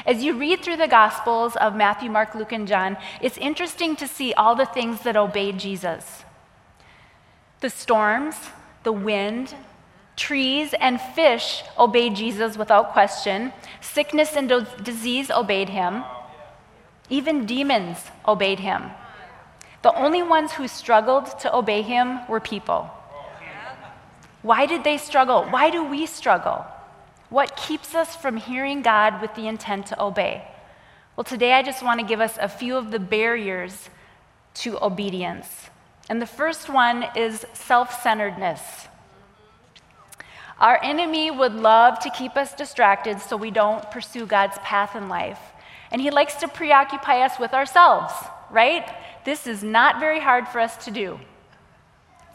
As 0.05 0.25
you 0.25 0.37
read 0.37 0.61
through 0.61 0.77
the 0.77 0.89
Gospels 0.89 1.57
of 1.57 1.77
Matthew, 1.77 2.11
Mark, 2.11 2.35
Luke, 2.35 2.53
and 2.53 2.67
John, 2.67 2.97
it's 3.23 3.39
interesting 3.39 3.95
to 3.97 4.09
see 4.09 4.33
all 4.35 4.55
the 4.55 4.67
things 4.67 5.03
that 5.03 5.17
obeyed 5.17 5.59
Jesus 5.59 6.25
the 7.61 7.71
storms, 7.71 8.37
the 8.85 8.93
wind, 8.93 9.53
Trees 10.19 10.75
and 10.81 11.01
fish 11.01 11.63
obeyed 11.79 12.17
Jesus 12.17 12.59
without 12.59 12.93
question. 12.93 13.53
Sickness 13.81 14.35
and 14.35 14.49
do- 14.49 14.67
disease 14.83 15.31
obeyed 15.31 15.69
him. 15.69 16.03
Even 17.09 17.47
demons 17.47 17.99
obeyed 18.27 18.59
him. 18.59 18.91
The 19.83 19.95
only 19.95 20.25
ones 20.25 20.51
who 20.53 20.67
struggled 20.67 21.39
to 21.39 21.55
obey 21.55 21.83
him 21.83 22.27
were 22.27 22.41
people. 22.41 22.91
Why 24.43 24.67
did 24.67 24.83
they 24.83 24.99
struggle? 24.99 25.45
Why 25.45 25.71
do 25.71 25.85
we 25.85 26.05
struggle? 26.05 26.67
What 27.31 27.57
keeps 27.57 27.95
us 27.95 28.17
from 28.17 28.37
hearing 28.37 28.83
God 28.83 29.21
with 29.21 29.35
the 29.35 29.49
intent 29.49 29.87
to 29.87 30.03
obey? 30.03 30.47
Well, 31.15 31.25
today 31.25 31.53
I 31.53 31.63
just 31.63 31.83
want 31.83 32.01
to 32.01 32.07
give 32.07 32.21
us 32.21 32.39
a 32.41 32.49
few 32.49 32.77
of 32.77 32.91
the 32.91 32.99
barriers 32.99 33.91
to 34.55 34.83
obedience. 34.83 35.69
And 36.09 36.23
the 36.23 36.27
first 36.27 36.69
one 36.69 37.05
is 37.15 37.45
self 37.53 38.03
centeredness. 38.03 38.89
Our 40.59 40.83
enemy 40.83 41.31
would 41.31 41.53
love 41.53 42.01
to 42.01 42.11
keep 42.11 42.37
us 42.37 42.55
distracted 42.55 43.21
so 43.21 43.37
we 43.37 43.51
don't 43.51 43.89
pursue 43.91 44.27
God's 44.27 44.59
path 44.59 44.97
in 44.97 45.09
life. 45.09 45.39
And 45.91 46.01
he 46.01 46.11
likes 46.11 46.35
to 46.37 46.49
preoccupy 46.49 47.21
us 47.21 47.39
with 47.39 47.53
ourselves, 47.53 48.13
right? 48.51 48.89
This 49.25 49.47
is 49.47 49.63
not 49.63 50.01
very 50.01 50.21
hard 50.21 50.49
for 50.49 50.61
us 50.61 50.85
to 50.85 50.91
do. 50.91 51.21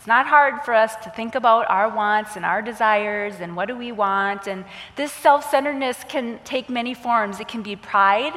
It's 0.04 0.08
not 0.10 0.28
hard 0.28 0.64
for 0.66 0.74
us 0.74 0.98
to 1.06 1.10
think 1.10 1.34
about 1.34 1.70
our 1.70 1.88
wants 1.88 2.36
and 2.36 2.44
our 2.44 2.62
desires 2.62 3.36
and 3.40 3.56
what 3.56 3.70
do 3.70 3.78
we 3.78 3.94
want. 3.94 4.48
And 4.48 4.66
this 4.98 5.14
self 5.14 5.50
centeredness 5.50 6.04
can 6.10 6.42
take 6.44 6.70
many 6.70 6.94
forms. 6.94 7.40
It 7.40 7.48
can 7.48 7.62
be 7.62 7.78
pride, 7.78 8.34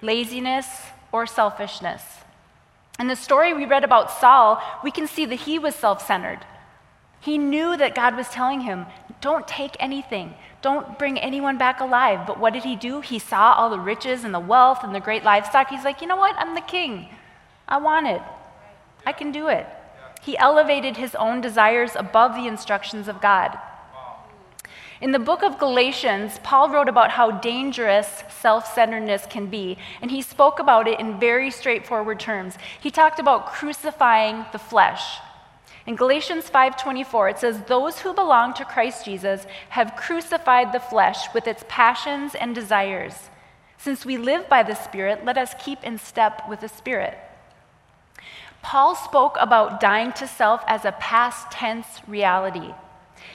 laziness, 0.00 0.66
or 1.12 1.26
selfishness. 1.26 2.02
In 2.98 3.08
the 3.08 3.14
story 3.14 3.52
we 3.52 3.66
read 3.66 3.84
about 3.84 4.10
Saul, 4.10 4.58
we 4.82 4.90
can 4.90 5.06
see 5.06 5.26
that 5.26 5.40
he 5.40 5.58
was 5.58 5.74
self 5.74 6.00
centered. 6.00 6.46
He 7.20 7.36
knew 7.36 7.76
that 7.76 7.94
God 7.94 8.16
was 8.16 8.30
telling 8.30 8.62
him, 8.62 8.86
don't 9.20 9.46
take 9.46 9.76
anything. 9.78 10.32
Don't 10.62 10.98
bring 10.98 11.18
anyone 11.18 11.58
back 11.58 11.80
alive. 11.80 12.26
But 12.26 12.40
what 12.40 12.54
did 12.54 12.64
he 12.64 12.74
do? 12.74 13.02
He 13.02 13.18
saw 13.18 13.52
all 13.52 13.68
the 13.68 13.78
riches 13.78 14.24
and 14.24 14.32
the 14.32 14.40
wealth 14.40 14.78
and 14.82 14.94
the 14.94 15.00
great 15.00 15.24
livestock. 15.24 15.68
He's 15.68 15.84
like, 15.84 16.00
you 16.00 16.06
know 16.06 16.16
what? 16.16 16.36
I'm 16.38 16.54
the 16.54 16.62
king. 16.62 17.10
I 17.68 17.76
want 17.76 18.06
it. 18.06 18.22
I 19.04 19.12
can 19.12 19.30
do 19.30 19.48
it. 19.48 19.66
He 20.26 20.36
elevated 20.38 20.96
his 20.96 21.14
own 21.14 21.40
desires 21.40 21.92
above 21.94 22.34
the 22.34 22.48
instructions 22.48 23.06
of 23.06 23.20
God. 23.20 23.56
In 25.00 25.12
the 25.12 25.20
book 25.20 25.44
of 25.44 25.56
Galatians, 25.56 26.40
Paul 26.42 26.68
wrote 26.68 26.88
about 26.88 27.12
how 27.12 27.30
dangerous 27.30 28.24
self 28.28 28.74
centeredness 28.74 29.26
can 29.30 29.46
be, 29.46 29.78
and 30.02 30.10
he 30.10 30.20
spoke 30.20 30.58
about 30.58 30.88
it 30.88 30.98
in 30.98 31.20
very 31.20 31.48
straightforward 31.52 32.18
terms. 32.18 32.56
He 32.80 32.90
talked 32.90 33.20
about 33.20 33.52
crucifying 33.52 34.46
the 34.50 34.58
flesh. 34.58 35.20
In 35.86 35.94
Galatians 35.94 36.50
5:24 36.50 37.30
it 37.30 37.38
says 37.38 37.62
those 37.68 38.00
who 38.00 38.12
belong 38.12 38.52
to 38.54 38.64
Christ 38.64 39.04
Jesus 39.04 39.46
have 39.68 39.94
crucified 39.94 40.72
the 40.72 40.80
flesh 40.80 41.32
with 41.34 41.46
its 41.46 41.64
passions 41.68 42.34
and 42.34 42.52
desires. 42.52 43.30
Since 43.78 44.04
we 44.04 44.16
live 44.16 44.48
by 44.48 44.64
the 44.64 44.74
Spirit, 44.74 45.24
let 45.24 45.38
us 45.38 45.54
keep 45.64 45.84
in 45.84 45.98
step 45.98 46.48
with 46.48 46.62
the 46.62 46.68
Spirit. 46.68 47.16
Paul 48.66 48.96
spoke 48.96 49.36
about 49.38 49.78
dying 49.78 50.12
to 50.14 50.26
self 50.26 50.60
as 50.66 50.84
a 50.84 50.90
past 50.90 51.52
tense 51.52 51.86
reality. 52.08 52.74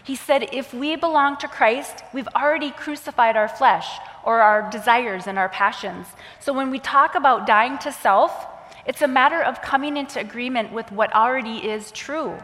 He 0.04 0.14
said, 0.14 0.50
if 0.52 0.74
we 0.74 0.98
belong 0.98 1.38
to 1.38 1.48
Christ, 1.48 2.04
we've 2.14 2.28
already 2.36 2.72
crucified 2.72 3.38
our 3.38 3.48
flesh 3.48 3.88
or 4.26 4.42
our 4.42 4.70
desires 4.70 5.28
and 5.28 5.40
our 5.40 5.48
passions. 5.48 6.08
So 6.42 6.52
when 6.52 6.70
we 6.70 6.80
talk 6.80 7.16
about 7.16 7.48
dying 7.48 7.78
to 7.78 7.94
self, 7.94 8.46
it's 8.86 9.02
a 9.02 9.08
matter 9.08 9.42
of 9.42 9.62
coming 9.62 9.96
into 9.96 10.20
agreement 10.20 10.74
with 10.74 10.92
what 10.92 11.16
already 11.16 11.66
is 11.66 11.94
true. 11.94 12.38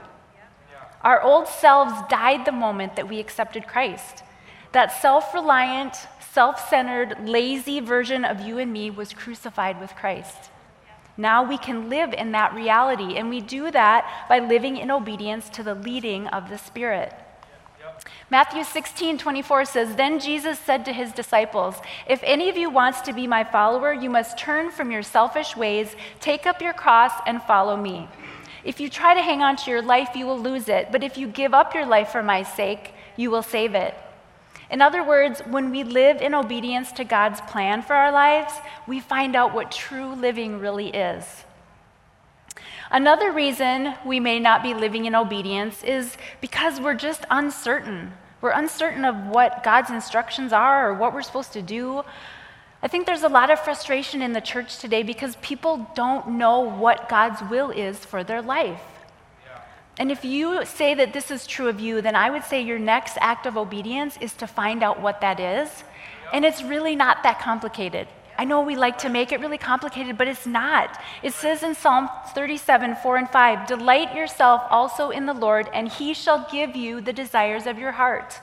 Our 1.01 1.21
old 1.21 1.49
selves 1.49 1.93
died 2.09 2.45
the 2.45 2.53
moment 2.53 2.95
that 2.95 3.09
we 3.09 3.19
accepted 3.19 3.67
Christ. 3.67 4.23
That 4.71 4.93
self 5.01 5.33
reliant, 5.33 5.97
self 6.31 6.69
centered, 6.69 7.27
lazy 7.27 7.81
version 7.81 8.23
of 8.23 8.39
you 8.39 8.59
and 8.59 8.71
me 8.71 8.91
was 8.91 9.11
crucified 9.11 9.77
with 9.81 9.93
Christ. 9.93 10.51
Now 11.17 11.43
we 11.43 11.57
can 11.57 11.89
live 11.89 12.13
in 12.13 12.31
that 12.33 12.53
reality, 12.53 13.17
and 13.17 13.29
we 13.29 13.41
do 13.41 13.71
that 13.71 14.27
by 14.29 14.39
living 14.39 14.77
in 14.77 14.91
obedience 14.91 15.49
to 15.49 15.63
the 15.63 15.75
leading 15.75 16.27
of 16.27 16.49
the 16.49 16.57
Spirit. 16.57 17.13
Matthew 18.29 18.63
16, 18.63 19.17
24 19.17 19.65
says, 19.65 19.95
Then 19.95 20.19
Jesus 20.19 20.59
said 20.59 20.85
to 20.85 20.93
his 20.93 21.11
disciples, 21.13 21.75
If 22.07 22.21
any 22.23 22.49
of 22.49 22.57
you 22.57 22.69
wants 22.69 23.01
to 23.01 23.13
be 23.13 23.25
my 23.25 23.43
follower, 23.43 23.93
you 23.93 24.09
must 24.09 24.37
turn 24.37 24.69
from 24.69 24.91
your 24.91 25.01
selfish 25.01 25.55
ways, 25.55 25.95
take 26.19 26.45
up 26.45 26.61
your 26.61 26.73
cross, 26.73 27.13
and 27.25 27.41
follow 27.41 27.77
me. 27.77 28.07
If 28.63 28.79
you 28.79 28.89
try 28.89 29.13
to 29.13 29.21
hang 29.21 29.41
on 29.41 29.55
to 29.57 29.71
your 29.71 29.81
life, 29.81 30.09
you 30.15 30.25
will 30.25 30.39
lose 30.39 30.67
it. 30.67 30.91
But 30.91 31.03
if 31.03 31.17
you 31.17 31.27
give 31.27 31.53
up 31.53 31.73
your 31.73 31.85
life 31.85 32.09
for 32.09 32.21
my 32.21 32.43
sake, 32.43 32.93
you 33.15 33.31
will 33.31 33.43
save 33.43 33.75
it. 33.75 33.95
In 34.69 34.81
other 34.81 35.03
words, 35.03 35.39
when 35.41 35.71
we 35.71 35.83
live 35.83 36.21
in 36.21 36.33
obedience 36.33 36.91
to 36.93 37.03
God's 37.03 37.39
plan 37.41 37.81
for 37.81 37.93
our 37.93 38.11
lives, 38.11 38.53
we 38.85 38.99
find 38.99 39.35
out 39.35 39.53
what 39.53 39.71
true 39.71 40.13
living 40.13 40.59
really 40.59 40.89
is. 40.89 41.45
Another 42.91 43.31
reason 43.31 43.95
we 44.05 44.19
may 44.19 44.39
not 44.39 44.63
be 44.63 44.73
living 44.73 45.05
in 45.05 45.15
obedience 45.15 45.83
is 45.83 46.17
because 46.41 46.79
we're 46.79 46.93
just 46.93 47.25
uncertain. 47.29 48.13
We're 48.41 48.51
uncertain 48.51 49.03
of 49.03 49.27
what 49.27 49.63
God's 49.63 49.89
instructions 49.89 50.53
are 50.53 50.89
or 50.89 50.93
what 50.93 51.13
we're 51.13 51.21
supposed 51.21 51.53
to 51.53 51.61
do. 51.61 52.03
I 52.81 52.87
think 52.87 53.05
there's 53.05 53.23
a 53.23 53.29
lot 53.29 53.49
of 53.49 53.59
frustration 53.59 54.21
in 54.21 54.33
the 54.33 54.41
church 54.41 54.77
today 54.77 55.03
because 55.03 55.35
people 55.37 55.89
don't 55.95 56.31
know 56.37 56.59
what 56.59 57.09
God's 57.09 57.41
will 57.49 57.71
is 57.71 57.97
for 57.97 58.23
their 58.23 58.41
life. 58.41 58.81
And 59.99 60.11
if 60.11 60.23
you 60.23 60.63
say 60.65 60.93
that 60.93 61.13
this 61.13 61.31
is 61.31 61.47
true 61.47 61.67
of 61.67 61.79
you, 61.79 62.01
then 62.01 62.15
I 62.15 62.29
would 62.29 62.43
say 62.43 62.61
your 62.61 62.77
next 62.77 63.17
act 63.19 63.45
of 63.45 63.57
obedience 63.57 64.17
is 64.21 64.33
to 64.33 64.47
find 64.47 64.83
out 64.83 65.01
what 65.01 65.21
that 65.21 65.39
is. 65.39 65.83
And 66.31 66.45
it's 66.45 66.61
really 66.61 66.95
not 66.95 67.23
that 67.23 67.39
complicated. 67.39 68.07
I 68.37 68.45
know 68.45 68.61
we 68.61 68.75
like 68.75 68.99
to 68.99 69.09
make 69.09 69.31
it 69.31 69.39
really 69.39 69.57
complicated, 69.57 70.15
but 70.15 70.27
it's 70.27 70.45
not. 70.45 71.01
It 71.23 71.33
says 71.33 71.63
in 71.63 71.73
Psalm 71.73 72.07
37, 72.35 72.97
4 72.97 73.17
and 73.17 73.29
5 73.29 73.67
Delight 73.67 74.13
yourself 74.15 74.61
also 74.69 75.09
in 75.09 75.25
the 75.25 75.33
Lord, 75.33 75.67
and 75.73 75.87
he 75.87 76.13
shall 76.13 76.47
give 76.51 76.75
you 76.75 77.01
the 77.01 77.13
desires 77.13 77.65
of 77.65 77.79
your 77.79 77.93
heart. 77.93 78.39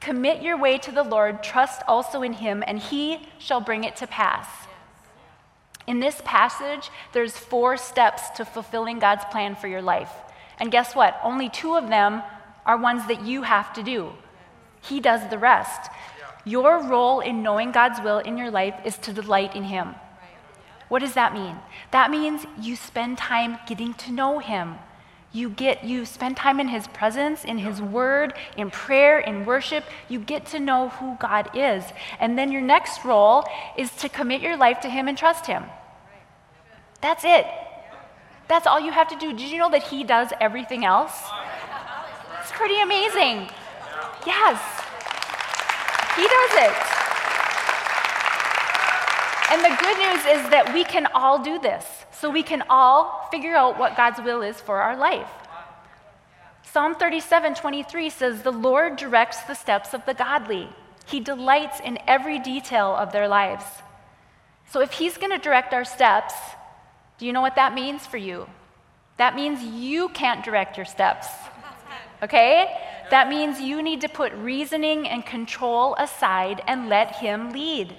Commit 0.00 0.42
your 0.42 0.58
way 0.58 0.76
to 0.76 0.92
the 0.92 1.02
Lord, 1.02 1.42
trust 1.42 1.80
also 1.88 2.20
in 2.20 2.34
him, 2.34 2.62
and 2.66 2.78
he 2.78 3.26
shall 3.38 3.62
bring 3.62 3.84
it 3.84 3.96
to 3.96 4.06
pass. 4.06 4.46
In 5.86 6.00
this 6.00 6.20
passage, 6.26 6.90
there's 7.14 7.36
four 7.36 7.78
steps 7.78 8.28
to 8.36 8.44
fulfilling 8.44 8.98
God's 8.98 9.24
plan 9.26 9.54
for 9.54 9.68
your 9.68 9.82
life. 9.82 10.12
And 10.58 10.70
guess 10.70 10.94
what? 10.94 11.18
Only 11.22 11.48
two 11.48 11.74
of 11.74 11.88
them 11.88 12.22
are 12.66 12.76
ones 12.76 13.06
that 13.08 13.24
you 13.24 13.42
have 13.42 13.72
to 13.74 13.82
do. 13.82 14.12
He 14.80 15.00
does 15.00 15.28
the 15.28 15.38
rest. 15.38 15.90
Your 16.44 16.82
role 16.82 17.20
in 17.20 17.42
knowing 17.42 17.72
God's 17.72 18.00
will 18.00 18.18
in 18.18 18.36
your 18.36 18.50
life 18.50 18.74
is 18.84 18.98
to 18.98 19.12
delight 19.12 19.56
in 19.56 19.64
Him. 19.64 19.94
What 20.88 21.00
does 21.00 21.14
that 21.14 21.32
mean? 21.32 21.56
That 21.90 22.10
means 22.10 22.46
you 22.60 22.76
spend 22.76 23.18
time 23.18 23.58
getting 23.66 23.94
to 23.94 24.12
know 24.12 24.38
Him. 24.38 24.76
You 25.34 25.50
get 25.50 25.82
you 25.82 26.04
spend 26.06 26.36
time 26.36 26.60
in 26.60 26.68
his 26.68 26.86
presence, 26.86 27.44
in 27.44 27.58
his 27.58 27.82
word, 27.82 28.34
in 28.56 28.70
prayer, 28.70 29.18
in 29.18 29.44
worship. 29.44 29.82
You 30.08 30.20
get 30.20 30.46
to 30.46 30.60
know 30.60 30.90
who 30.90 31.16
God 31.18 31.50
is. 31.54 31.82
And 32.20 32.38
then 32.38 32.52
your 32.52 32.62
next 32.62 33.04
role 33.04 33.42
is 33.76 33.90
to 33.96 34.08
commit 34.08 34.42
your 34.42 34.56
life 34.56 34.78
to 34.82 34.88
him 34.88 35.08
and 35.08 35.18
trust 35.18 35.46
him. 35.46 35.64
That's 37.00 37.24
it. 37.24 37.46
That's 38.48 38.66
all 38.66 38.80
you 38.80 38.92
have 38.92 39.08
to 39.08 39.16
do. 39.16 39.32
Did 39.32 39.50
you 39.50 39.58
know 39.58 39.70
that 39.70 39.84
he 39.84 40.04
does 40.04 40.28
everything 40.40 40.84
else? 40.84 41.12
It's 42.40 42.52
pretty 42.52 42.80
amazing. 42.80 43.48
Yes. 44.26 44.60
He 46.16 46.22
does 46.22 46.50
it. 46.68 46.94
And 49.52 49.62
the 49.62 49.76
good 49.80 49.98
news 49.98 50.20
is 50.26 50.50
that 50.50 50.72
we 50.74 50.84
can 50.84 51.06
all 51.14 51.42
do 51.42 51.58
this. 51.58 51.86
So 52.12 52.30
we 52.30 52.42
can 52.42 52.62
all 52.68 53.28
figure 53.30 53.54
out 53.54 53.78
what 53.78 53.96
God's 53.96 54.20
will 54.20 54.42
is 54.42 54.60
for 54.60 54.80
our 54.80 54.96
life. 54.96 55.28
Psalm 56.62 56.94
37 56.94 57.54
23 57.54 58.10
says, 58.10 58.42
The 58.42 58.50
Lord 58.50 58.96
directs 58.96 59.42
the 59.42 59.54
steps 59.54 59.94
of 59.94 60.04
the 60.06 60.14
godly. 60.14 60.68
He 61.06 61.20
delights 61.20 61.80
in 61.80 61.98
every 62.06 62.38
detail 62.38 62.96
of 62.96 63.12
their 63.12 63.28
lives. 63.28 63.64
So 64.70 64.80
if 64.80 64.92
He's 64.92 65.16
going 65.18 65.30
to 65.30 65.38
direct 65.38 65.72
our 65.72 65.84
steps, 65.84 66.34
do 67.18 67.26
you 67.26 67.32
know 67.32 67.40
what 67.40 67.56
that 67.56 67.74
means 67.74 68.06
for 68.06 68.16
you? 68.16 68.46
That 69.16 69.36
means 69.36 69.62
you 69.62 70.08
can't 70.08 70.44
direct 70.44 70.76
your 70.76 70.86
steps. 70.86 71.28
Okay? 72.22 72.74
That 73.10 73.28
means 73.28 73.60
you 73.60 73.82
need 73.82 74.00
to 74.00 74.08
put 74.08 74.32
reasoning 74.32 75.06
and 75.08 75.24
control 75.24 75.94
aside 75.96 76.62
and 76.66 76.88
let 76.88 77.16
Him 77.16 77.52
lead. 77.52 77.94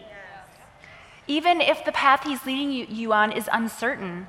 Even 1.27 1.61
if 1.61 1.85
the 1.85 1.91
path 1.91 2.23
He's 2.23 2.45
leading 2.45 2.71
you, 2.71 2.85
you 2.89 3.13
on 3.13 3.31
is 3.31 3.49
uncertain, 3.51 4.27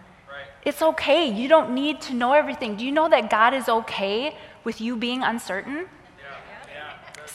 it's 0.64 0.82
okay. 0.82 1.30
You 1.30 1.48
don't 1.48 1.74
need 1.74 2.00
to 2.02 2.14
know 2.14 2.32
everything. 2.32 2.76
Do 2.76 2.84
you 2.84 2.92
know 2.92 3.08
that 3.08 3.30
God 3.30 3.54
is 3.54 3.68
okay 3.68 4.36
with 4.64 4.80
you 4.80 4.96
being 4.96 5.22
uncertain? 5.22 5.86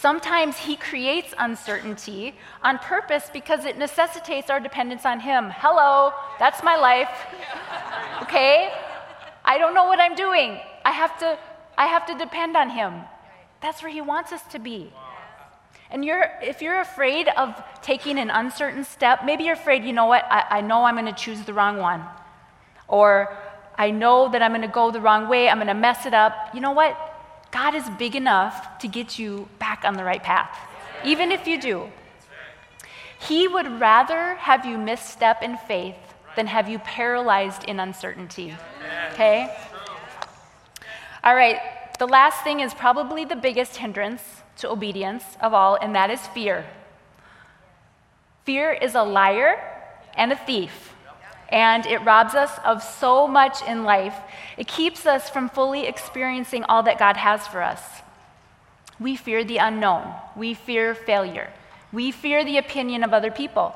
Sometimes 0.02 0.58
He 0.58 0.78
creates 0.78 1.32
uncertainty 1.38 2.34
on 2.64 2.80
purpose 2.80 3.30
because 3.32 3.66
it 3.66 3.78
necessitates 3.78 4.50
our 4.50 4.60
dependence 4.60 5.06
on 5.06 5.20
Him. 5.20 5.52
Hello, 5.56 6.12
that's 6.40 6.64
my 6.64 6.76
life. 6.76 7.12
Okay? 8.24 8.74
I 9.46 9.60
don't 9.60 9.76
know 9.76 9.84
what 9.84 10.00
I'm 10.00 10.16
doing. 10.16 10.60
I 10.84 10.90
have 10.90 11.20
to, 11.20 11.38
I 11.78 11.86
have 11.86 12.08
to 12.08 12.18
depend 12.18 12.58
on 12.58 12.72
Him. 12.72 12.96
That's 13.62 13.84
where 13.84 13.92
He 13.92 14.02
wants 14.02 14.32
us 14.32 14.42
to 14.54 14.58
be. 14.58 14.92
And 15.92 16.04
you're, 16.04 16.32
if 16.42 16.64
you're 16.64 16.82
afraid 16.82 17.28
of 17.38 17.62
taking 17.84 18.18
an 18.18 18.32
uncertain 18.32 18.84
step, 18.84 19.24
maybe 19.24 19.44
you're 19.44 19.54
afraid, 19.54 19.84
you 19.84 19.94
know 19.94 20.08
what, 20.08 20.26
I, 20.32 20.46
I 20.58 20.62
know 20.62 20.84
I'm 20.84 20.96
going 20.96 21.14
to 21.14 21.14
choose 21.14 21.44
the 21.44 21.54
wrong 21.54 21.78
one. 21.78 22.02
Or 22.88 23.38
I 23.78 23.92
know 23.92 24.32
that 24.32 24.42
I'm 24.42 24.52
going 24.52 24.64
to 24.64 24.68
go 24.68 24.90
the 24.90 25.02
wrong 25.02 25.30
way, 25.30 25.48
I'm 25.48 25.58
going 25.58 25.68
to 25.68 25.76
mess 25.76 26.08
it 26.08 26.16
up. 26.16 26.34
You 26.56 26.62
know 26.62 26.72
what? 26.72 26.98
God 27.52 27.76
is 27.76 27.90
big 28.00 28.16
enough 28.16 28.80
to 28.80 28.88
get 28.88 29.20
you 29.20 29.48
back 29.60 29.84
on 29.84 29.96
the 29.96 30.04
right 30.04 30.24
path, 30.24 30.58
even 31.04 31.32
if 31.32 31.48
you 31.48 31.60
do. 31.60 31.90
He 33.20 33.48
would 33.48 33.80
rather 33.80 34.36
have 34.36 34.66
you 34.66 34.78
misstep 34.78 35.44
in 35.44 35.58
faith 35.58 35.96
than 36.36 36.48
have 36.48 36.70
you 36.70 36.80
paralyzed 36.80 37.66
in 37.66 37.80
uncertainty. 37.80 38.56
Okay? 39.14 39.54
All 41.24 41.36
right, 41.36 41.60
the 42.00 42.08
last 42.08 42.44
thing 42.44 42.62
is 42.62 42.74
probably 42.74 43.26
the 43.26 43.36
biggest 43.36 43.76
hindrance 43.76 44.24
to 44.58 44.72
obedience 44.72 45.24
of 45.42 45.54
all, 45.54 45.76
and 45.76 45.94
that 45.94 46.10
is 46.10 46.26
fear. 46.28 46.66
Fear 48.46 48.74
is 48.74 48.96
a 48.96 49.04
liar 49.04 49.62
and 50.16 50.32
a 50.32 50.36
thief, 50.36 50.91
and 51.52 51.86
it 51.86 52.00
robs 52.00 52.34
us 52.34 52.52
of 52.64 52.82
so 52.82 53.28
much 53.28 53.62
in 53.64 53.84
life. 53.84 54.16
It 54.58 54.68
keeps 54.68 55.06
us 55.06 55.30
from 55.30 55.50
fully 55.50 55.86
experiencing 55.86 56.64
all 56.64 56.84
that 56.84 57.00
God 57.00 57.18
has 57.18 57.46
for 57.48 57.62
us. 57.62 57.82
We 59.00 59.16
fear 59.16 59.44
the 59.44 59.58
unknown, 59.58 60.14
we 60.36 60.54
fear 60.54 60.96
failure, 60.96 61.52
we 61.92 62.12
fear 62.12 62.46
the 62.46 62.58
opinion 62.58 63.04
of 63.04 63.14
other 63.14 63.32
people. 63.32 63.76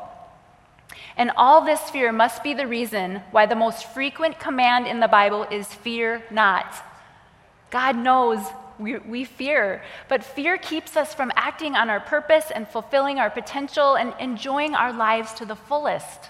And 1.18 1.32
all 1.36 1.64
this 1.64 1.90
fear 1.90 2.12
must 2.12 2.44
be 2.44 2.54
the 2.54 2.68
reason 2.68 3.22
why 3.32 3.46
the 3.46 3.56
most 3.56 3.94
frequent 3.94 4.40
command 4.40 4.88
in 4.88 5.00
the 5.00 5.08
Bible 5.08 5.44
is 5.50 5.68
fear 5.68 6.24
not. 6.30 6.74
God 7.72 7.98
knows 7.98 8.40
we, 8.78 8.98
we, 8.98 9.24
fear, 9.24 9.82
but 10.10 10.24
fear 10.24 10.58
keeps 10.58 10.98
us 10.98 11.14
from 11.14 11.32
acting 11.36 11.76
on 11.76 11.90
our 11.90 12.02
purpose 12.02 12.52
and 12.54 12.68
fulfilling 12.68 13.20
our 13.20 13.30
potential 13.30 13.96
and 13.96 14.14
enjoying 14.20 14.76
our 14.76 14.92
lives 14.92 15.34
to 15.36 15.46
the 15.46 15.56
fullest. 15.56 16.30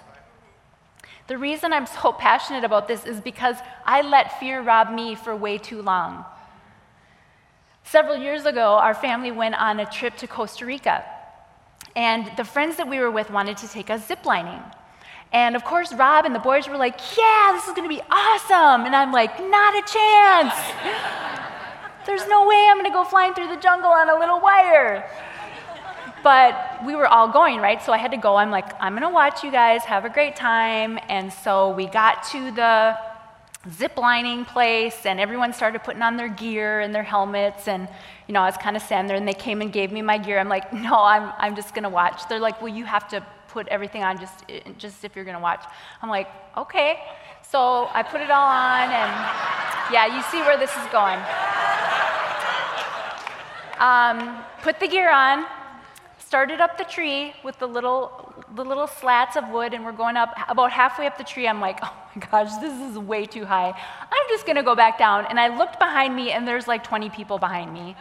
The 1.28 1.38
reason 1.38 1.74
I'm 1.74 1.86
so 1.86 2.12
passionate 2.12 2.64
about 2.64 2.88
this 2.88 3.06
is 3.06 3.20
because 3.20 3.56
I 3.86 4.02
let 4.02 4.40
fear 4.40 4.62
rob 4.62 4.92
me 4.92 5.16
for 5.16 5.36
way 5.36 5.58
too 5.58 5.82
long. 5.82 6.26
Several 7.84 8.16
years 8.16 8.46
ago, 8.46 8.76
our 8.76 8.94
family 8.94 9.32
went 9.32 9.56
on 9.56 9.80
a 9.80 9.86
trip 9.86 10.18
to 10.18 10.28
Costa 10.28 10.66
Rica, 10.66 11.04
and 11.96 12.30
the 12.38 12.44
friends 12.44 12.78
that 12.78 12.88
we 12.88 13.00
were 13.00 13.12
with 13.12 13.30
wanted 13.32 13.58
to 13.58 13.68
take 13.68 13.90
us 13.90 14.08
ziplining. 14.08 14.62
And 15.32 15.56
of 15.56 15.64
course, 15.64 15.94
Rob 15.94 16.26
and 16.26 16.36
the 16.36 16.40
boys 16.40 16.68
were 16.68 16.78
like, 16.78 17.00
Yeah, 17.18 17.52
this 17.54 17.68
is 17.68 17.74
gonna 17.74 17.90
be 17.90 18.02
awesome. 18.10 18.86
And 18.86 18.96
I'm 18.96 19.12
like, 19.12 19.40
Not 19.40 19.76
a 19.76 19.84
chance. 19.92 20.54
There's 22.06 22.28
no 22.28 22.48
way 22.48 22.68
I'm 22.70 22.78
going 22.78 22.86
to 22.86 22.94
go 22.94 23.04
flying 23.04 23.34
through 23.34 23.48
the 23.48 23.58
jungle 23.58 23.90
on 23.90 24.10
a 24.10 24.20
little 24.20 24.40
wire. 24.40 25.10
But 26.26 26.84
we 26.84 26.96
were 26.96 27.06
all 27.06 27.28
going, 27.28 27.60
right? 27.60 27.80
So 27.84 27.94
I 27.94 28.00
had 28.00 28.10
to 28.10 28.18
go. 28.18 28.36
I'm 28.36 28.50
like, 28.50 28.66
I'm 28.82 28.94
going 28.94 29.08
to 29.08 29.14
watch 29.14 29.44
you 29.44 29.52
guys, 29.52 29.84
have 29.84 30.06
a 30.06 30.10
great 30.10 30.36
time. 30.36 30.98
And 31.08 31.32
so 31.32 31.70
we 31.70 31.86
got 31.86 32.24
to 32.32 32.50
the 32.50 32.98
zip 33.72 33.96
lining 33.96 34.44
place, 34.44 35.06
and 35.06 35.20
everyone 35.20 35.54
started 35.54 35.84
putting 35.84 36.02
on 36.02 36.18
their 36.18 36.30
gear 36.30 36.80
and 36.80 36.96
their 36.96 37.04
helmets. 37.04 37.68
And, 37.68 37.88
you 38.28 38.34
know, 38.34 38.42
I 38.42 38.48
was 38.48 38.58
kind 38.58 38.76
of 38.76 38.82
standing 38.82 39.08
there, 39.08 39.18
and 39.18 39.28
they 39.28 39.36
came 39.36 39.62
and 39.62 39.72
gave 39.72 39.92
me 39.92 40.02
my 40.02 40.18
gear. 40.18 40.40
I'm 40.40 40.50
like, 40.50 40.74
no, 40.74 40.96
I'm, 41.00 41.32
I'm 41.38 41.56
just 41.56 41.76
going 41.76 41.84
to 41.84 41.90
watch. 41.90 42.28
They're 42.28 42.40
like, 42.40 42.60
well, 42.60 42.74
you 42.74 42.86
have 42.86 43.08
to 43.10 43.24
put 43.50 43.68
everything 43.68 44.02
on 44.04 44.18
just, 44.20 44.46
just 44.80 45.06
if 45.06 45.16
you're 45.16 45.26
going 45.26 45.38
to 45.38 45.44
watch. 45.44 45.64
I'm 46.02 46.10
like, 46.10 46.28
okay. 46.58 47.02
So 47.44 47.88
I 47.94 48.02
put 48.02 48.22
it 48.22 48.32
all 48.32 48.50
on, 48.50 48.90
and 48.90 49.94
yeah, 49.94 50.08
you 50.08 50.24
see 50.24 50.42
where 50.42 50.58
this 50.58 50.72
is 50.72 50.88
going. 50.92 51.20
Um, 53.78 54.44
put 54.64 54.80
the 54.80 54.88
gear 54.88 55.12
on, 55.12 55.46
started 56.26 56.60
up 56.60 56.78
the 56.78 56.84
tree 56.84 57.34
with 57.44 57.58
the 57.60 57.68
little, 57.68 58.34
the 58.56 58.66
little 58.66 58.88
slats 58.88 59.36
of 59.36 59.50
wood, 59.50 59.74
and 59.74 59.86
we're 59.86 59.92
going 59.92 60.18
up. 60.18 60.34
About 60.50 60.72
halfway 60.72 61.06
up 61.08 61.18
the 61.18 61.24
tree, 61.24 61.48
I'm 61.48 61.62
like, 61.62 61.80
oh 61.84 61.94
my 62.16 62.26
gosh, 62.26 62.56
this 62.58 62.74
is 62.90 62.98
way 62.98 63.26
too 63.26 63.46
high. 63.46 63.70
I'm 63.70 64.30
just 64.30 64.46
gonna 64.46 64.64
go 64.64 64.76
back 64.76 64.98
down. 64.98 65.26
And 65.28 65.40
I 65.40 65.56
looked 65.56 65.80
behind 65.80 66.16
me, 66.16 66.32
and 66.32 66.48
there's 66.48 66.68
like 66.68 66.84
20 66.84 67.10
people 67.10 67.38
behind 67.38 67.74
me. 67.74 67.96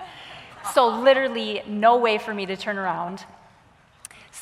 So, 0.73 0.89
literally, 0.89 1.63
no 1.67 1.99
way 1.99 2.17
for 2.17 2.33
me 2.33 2.47
to 2.47 2.57
turn 2.57 2.79
around. 2.79 3.25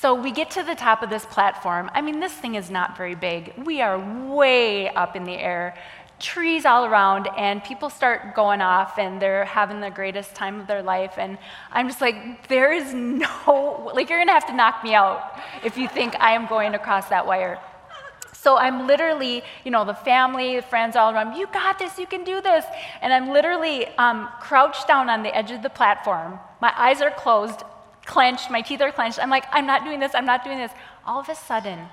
So 0.02 0.14
we 0.14 0.32
get 0.32 0.50
to 0.52 0.62
the 0.62 0.74
top 0.74 1.02
of 1.02 1.10
this 1.10 1.24
platform. 1.26 1.90
I 1.94 2.00
mean, 2.00 2.18
this 2.18 2.32
thing 2.32 2.54
is 2.54 2.70
not 2.70 2.96
very 2.96 3.14
big. 3.14 3.52
We 3.64 3.82
are 3.82 3.98
way 4.26 4.88
up 4.88 5.14
in 5.14 5.24
the 5.24 5.34
air, 5.34 5.76
trees 6.18 6.64
all 6.64 6.84
around, 6.84 7.28
and 7.36 7.62
people 7.64 7.90
start 7.90 8.34
going 8.34 8.60
off 8.60 8.98
and 8.98 9.20
they're 9.20 9.44
having 9.44 9.80
the 9.80 9.90
greatest 9.90 10.34
time 10.34 10.60
of 10.60 10.66
their 10.66 10.82
life. 10.82 11.14
And 11.18 11.38
I'm 11.72 11.88
just 11.88 12.00
like, 12.00 12.48
there 12.48 12.72
is 12.72 12.94
no, 12.94 13.90
like, 13.94 14.08
you're 14.08 14.20
gonna 14.20 14.32
have 14.32 14.46
to 14.46 14.54
knock 14.54 14.84
me 14.84 14.94
out 14.94 15.40
if 15.64 15.76
you 15.76 15.88
think 15.88 16.14
I 16.20 16.32
am 16.32 16.46
going 16.46 16.74
across 16.74 17.08
that 17.08 17.26
wire. 17.26 17.58
So 18.32 18.56
I'm 18.56 18.86
literally, 18.88 19.42
you 19.64 19.70
know, 19.70 19.84
the 19.84 19.94
family, 19.94 20.56
the 20.56 20.62
friends 20.62 20.96
all 20.96 21.14
around, 21.14 21.36
you 21.36 21.46
got 21.52 21.78
this, 21.78 21.98
you 21.98 22.06
can 22.06 22.24
do 22.24 22.40
this. 22.40 22.64
And 23.00 23.12
I'm 23.12 23.30
literally 23.30 23.86
um, 23.98 24.28
crouched 24.40 24.88
down 24.88 25.08
on 25.08 25.22
the 25.22 25.34
edge 25.36 25.52
of 25.52 25.62
the 25.62 25.70
platform. 25.70 26.40
My 26.60 26.72
eyes 26.76 27.00
are 27.00 27.10
closed, 27.10 27.62
clenched, 28.04 28.50
my 28.50 28.60
teeth 28.60 28.80
are 28.80 28.90
clenched. 28.90 29.20
I'm 29.20 29.30
like, 29.30 29.44
I'm 29.52 29.66
not 29.66 29.84
doing 29.84 30.00
this, 30.00 30.12
I'm 30.14 30.26
not 30.26 30.42
doing 30.44 30.58
this. 30.58 30.72
All 31.06 31.20
of 31.20 31.28
a 31.28 31.36
sudden, 31.36 31.86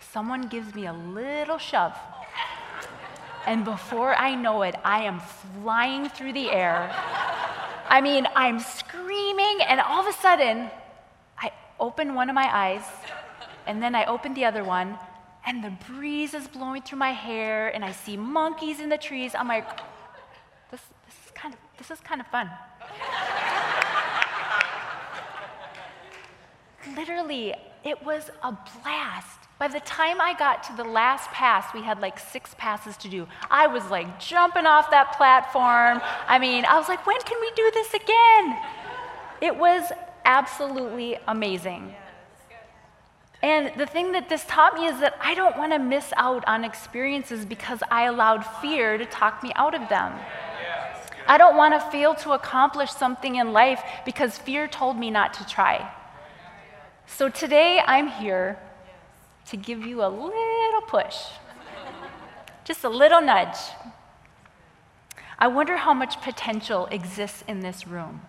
someone 0.00 0.48
gives 0.48 0.74
me 0.74 0.86
a 0.86 0.92
little 0.92 1.58
shove 1.58 1.96
and 3.46 3.64
before 3.64 4.14
I 4.14 4.34
know 4.34 4.62
it, 4.62 4.74
I 4.84 5.02
am 5.02 5.20
flying 5.20 6.08
through 6.08 6.32
the 6.32 6.50
air. 6.50 6.90
I 7.88 8.00
mean, 8.00 8.26
I'm 8.34 8.58
screaming, 8.60 9.60
and 9.68 9.80
all 9.80 10.00
of 10.00 10.06
a 10.06 10.18
sudden, 10.18 10.70
I 11.38 11.52
open 11.78 12.14
one 12.14 12.28
of 12.28 12.34
my 12.34 12.48
eyes, 12.54 12.84
and 13.66 13.82
then 13.82 13.94
I 13.94 14.06
open 14.06 14.34
the 14.34 14.44
other 14.44 14.64
one, 14.64 14.98
and 15.46 15.62
the 15.62 15.72
breeze 15.92 16.32
is 16.34 16.48
blowing 16.48 16.82
through 16.82 16.98
my 16.98 17.12
hair, 17.12 17.68
and 17.68 17.84
I 17.84 17.92
see 17.92 18.16
monkeys 18.16 18.80
in 18.80 18.88
the 18.88 18.98
trees. 18.98 19.34
I'm 19.34 19.48
like, 19.48 19.68
this, 20.70 20.80
this 21.06 21.14
is 21.26 21.30
kind 21.34 21.52
of 21.54 21.60
this 21.76 21.90
is 21.90 22.00
kind 22.00 22.20
of 22.20 22.26
fun. 22.28 22.50
Literally, 26.96 27.54
it 27.82 28.02
was 28.02 28.30
a 28.42 28.56
blast. 28.82 29.43
By 29.64 29.68
the 29.68 29.80
time 29.80 30.20
I 30.20 30.34
got 30.34 30.62
to 30.64 30.76
the 30.76 30.84
last 30.84 31.30
pass, 31.30 31.72
we 31.72 31.80
had 31.80 32.02
like 32.02 32.18
six 32.18 32.54
passes 32.58 32.98
to 32.98 33.08
do. 33.08 33.26
I 33.50 33.66
was 33.66 33.82
like 33.88 34.20
jumping 34.20 34.66
off 34.66 34.90
that 34.90 35.16
platform. 35.16 36.02
I 36.28 36.38
mean, 36.38 36.66
I 36.66 36.76
was 36.76 36.86
like, 36.86 37.06
when 37.06 37.18
can 37.22 37.40
we 37.40 37.50
do 37.56 37.70
this 37.72 37.94
again? 37.94 38.58
It 39.40 39.56
was 39.56 39.90
absolutely 40.26 41.16
amazing. 41.26 41.94
And 43.42 43.72
the 43.78 43.86
thing 43.86 44.12
that 44.12 44.28
this 44.28 44.44
taught 44.46 44.74
me 44.74 44.84
is 44.84 45.00
that 45.00 45.16
I 45.18 45.34
don't 45.34 45.56
want 45.56 45.72
to 45.72 45.78
miss 45.78 46.12
out 46.18 46.44
on 46.46 46.62
experiences 46.62 47.46
because 47.46 47.82
I 47.90 48.02
allowed 48.04 48.42
fear 48.60 48.98
to 48.98 49.06
talk 49.06 49.42
me 49.42 49.50
out 49.54 49.74
of 49.74 49.88
them. 49.88 50.12
I 51.26 51.38
don't 51.38 51.56
want 51.56 51.72
to 51.72 51.80
fail 51.90 52.14
to 52.16 52.32
accomplish 52.32 52.90
something 52.90 53.36
in 53.36 53.54
life 53.54 53.82
because 54.04 54.36
fear 54.36 54.68
told 54.68 54.98
me 54.98 55.10
not 55.10 55.32
to 55.32 55.46
try. 55.46 55.90
So 57.06 57.30
today 57.30 57.80
I'm 57.86 58.08
here 58.08 58.58
to 59.50 59.56
give 59.56 59.84
you 59.84 60.02
a 60.02 60.08
little 60.08 60.80
push, 60.86 61.16
just 62.64 62.84
a 62.84 62.88
little 62.88 63.20
nudge. 63.20 63.58
I 65.38 65.48
wonder 65.48 65.76
how 65.76 65.92
much 65.92 66.20
potential 66.22 66.86
exists 66.86 67.44
in 67.46 67.60
this 67.60 67.86
room. 67.86 68.22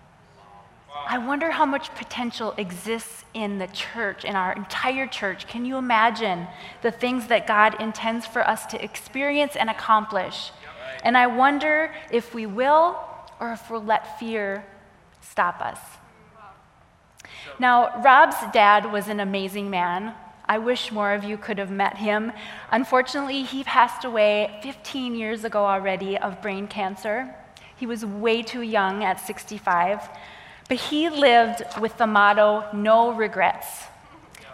I 1.08 1.18
wonder 1.20 1.52
how 1.52 1.66
much 1.66 1.94
potential 1.94 2.54
exists 2.58 3.26
in 3.34 3.60
the 3.60 3.68
church, 3.68 4.26
in 4.26 4.36
our 4.36 4.54
entire 4.54 5.06
church. 5.06 5.48
Can 5.48 5.66
you 5.66 5.78
imagine 5.78 6.48
the 6.82 6.92
things 6.92 7.28
that 7.28 7.46
God 7.46 7.80
intends 7.80 8.26
for 8.26 8.48
us 8.48 8.66
to 8.68 8.84
experience 8.84 9.56
and 9.56 9.70
accomplish? 9.70 10.52
And 11.04 11.18
I 11.18 11.28
wonder 11.28 11.94
if 12.12 12.34
we 12.34 12.46
will 12.46 12.98
or 13.40 13.52
if 13.52 13.70
we'll 13.70 13.84
let 13.84 14.20
fear 14.20 14.66
stop 15.22 15.62
us. 15.62 15.80
Now, 17.60 18.02
Rob's 18.04 18.38
dad 18.52 18.92
was 18.92 19.08
an 19.08 19.20
amazing 19.20 19.70
man. 19.70 20.14
I 20.48 20.60
wish 20.60 20.92
more 20.92 21.14
of 21.14 21.24
you 21.24 21.38
could 21.38 21.58
have 21.58 21.72
met 21.72 21.98
him. 21.98 22.32
Unfortunately, 22.72 23.44
he 23.44 23.64
passed 23.64 24.06
away 24.06 24.60
15 24.62 25.16
years 25.16 25.44
ago 25.44 25.66
already 25.66 26.18
of 26.18 26.42
brain 26.42 26.68
cancer. 26.68 27.34
He 27.76 27.86
was 27.86 28.06
way 28.06 28.42
too 28.42 28.62
young 28.62 29.04
at 29.04 29.20
65, 29.20 30.08
but 30.70 30.78
he 30.78 31.10
lived 31.10 31.64
with 31.82 31.98
the 31.98 32.08
motto 32.08 32.66
no 32.74 33.12
regrets. 33.12 33.86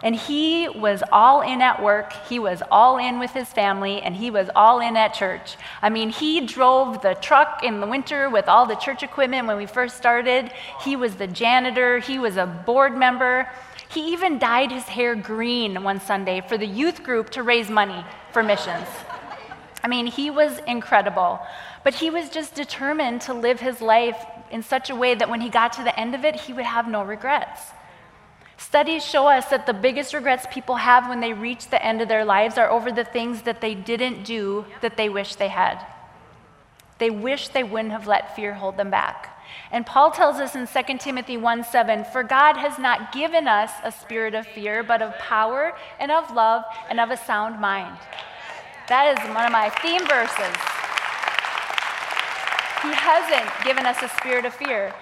And 0.02 0.16
he 0.16 0.68
was 0.68 1.02
all 1.12 1.42
in 1.42 1.62
at 1.62 1.80
work, 1.80 2.12
he 2.28 2.40
was 2.40 2.60
all 2.72 2.98
in 2.98 3.20
with 3.20 3.30
his 3.30 3.48
family, 3.48 4.02
and 4.02 4.16
he 4.16 4.30
was 4.30 4.50
all 4.56 4.80
in 4.80 4.96
at 4.96 5.14
church. 5.14 5.56
I 5.80 5.90
mean, 5.90 6.10
he 6.10 6.44
drove 6.44 7.02
the 7.02 7.14
truck 7.14 7.62
in 7.62 7.80
the 7.80 7.86
winter 7.86 8.28
with 8.28 8.48
all 8.48 8.66
the 8.66 8.74
church 8.74 9.04
equipment 9.04 9.46
when 9.46 9.56
we 9.56 9.66
first 9.66 9.96
started. 9.96 10.50
He 10.82 10.96
was 10.96 11.14
the 11.14 11.28
janitor, 11.28 12.00
he 12.00 12.18
was 12.18 12.36
a 12.36 12.46
board 12.46 12.96
member. 12.96 13.48
He 13.92 14.12
even 14.12 14.38
dyed 14.38 14.72
his 14.72 14.84
hair 14.84 15.14
green 15.14 15.82
one 15.82 16.00
Sunday 16.00 16.40
for 16.40 16.56
the 16.56 16.66
youth 16.66 17.02
group 17.02 17.30
to 17.30 17.42
raise 17.42 17.68
money 17.68 18.04
for 18.32 18.42
missions. 18.42 18.88
I 19.84 19.88
mean, 19.88 20.06
he 20.06 20.30
was 20.30 20.58
incredible. 20.66 21.40
But 21.84 21.94
he 21.94 22.10
was 22.10 22.30
just 22.30 22.54
determined 22.54 23.20
to 23.22 23.34
live 23.34 23.60
his 23.60 23.80
life 23.80 24.16
in 24.50 24.62
such 24.62 24.88
a 24.88 24.94
way 24.94 25.14
that 25.14 25.28
when 25.28 25.40
he 25.40 25.48
got 25.48 25.72
to 25.74 25.82
the 25.82 25.98
end 25.98 26.14
of 26.14 26.24
it, 26.24 26.36
he 26.36 26.52
would 26.52 26.64
have 26.64 26.88
no 26.88 27.02
regrets. 27.02 27.60
Studies 28.56 29.04
show 29.04 29.26
us 29.26 29.46
that 29.46 29.66
the 29.66 29.74
biggest 29.74 30.14
regrets 30.14 30.46
people 30.50 30.76
have 30.76 31.08
when 31.08 31.20
they 31.20 31.32
reach 31.32 31.68
the 31.68 31.84
end 31.84 32.00
of 32.00 32.08
their 32.08 32.24
lives 32.24 32.56
are 32.56 32.70
over 32.70 32.92
the 32.92 33.04
things 33.04 33.42
that 33.42 33.60
they 33.60 33.74
didn't 33.74 34.22
do 34.22 34.64
that 34.80 34.96
they 34.96 35.08
wish 35.08 35.34
they 35.34 35.48
had. 35.48 35.84
They 36.98 37.10
wish 37.10 37.48
they 37.48 37.64
wouldn't 37.64 37.90
have 37.90 38.06
let 38.06 38.36
fear 38.36 38.54
hold 38.54 38.76
them 38.76 38.90
back. 38.90 39.31
And 39.70 39.86
Paul 39.86 40.10
tells 40.10 40.36
us 40.36 40.54
in 40.54 40.66
2 40.66 40.98
Timothy 40.98 41.36
1 41.36 41.64
7, 41.64 42.04
For 42.04 42.22
God 42.22 42.56
has 42.56 42.78
not 42.78 43.12
given 43.12 43.48
us 43.48 43.70
a 43.82 43.90
spirit 43.90 44.34
of 44.34 44.46
fear, 44.46 44.82
but 44.82 45.02
of 45.02 45.16
power 45.18 45.74
and 45.98 46.10
of 46.10 46.30
love 46.34 46.62
and 46.90 47.00
of 47.00 47.10
a 47.10 47.16
sound 47.16 47.60
mind. 47.60 47.96
That 48.88 49.16
is 49.16 49.34
one 49.34 49.44
of 49.46 49.52
my 49.52 49.70
theme 49.70 50.06
verses. 50.06 50.56
He 52.82 52.92
hasn't 52.92 53.64
given 53.64 53.86
us 53.86 54.02
a 54.02 54.08
spirit 54.08 54.44
of 54.44 54.52
fear. 54.54 54.92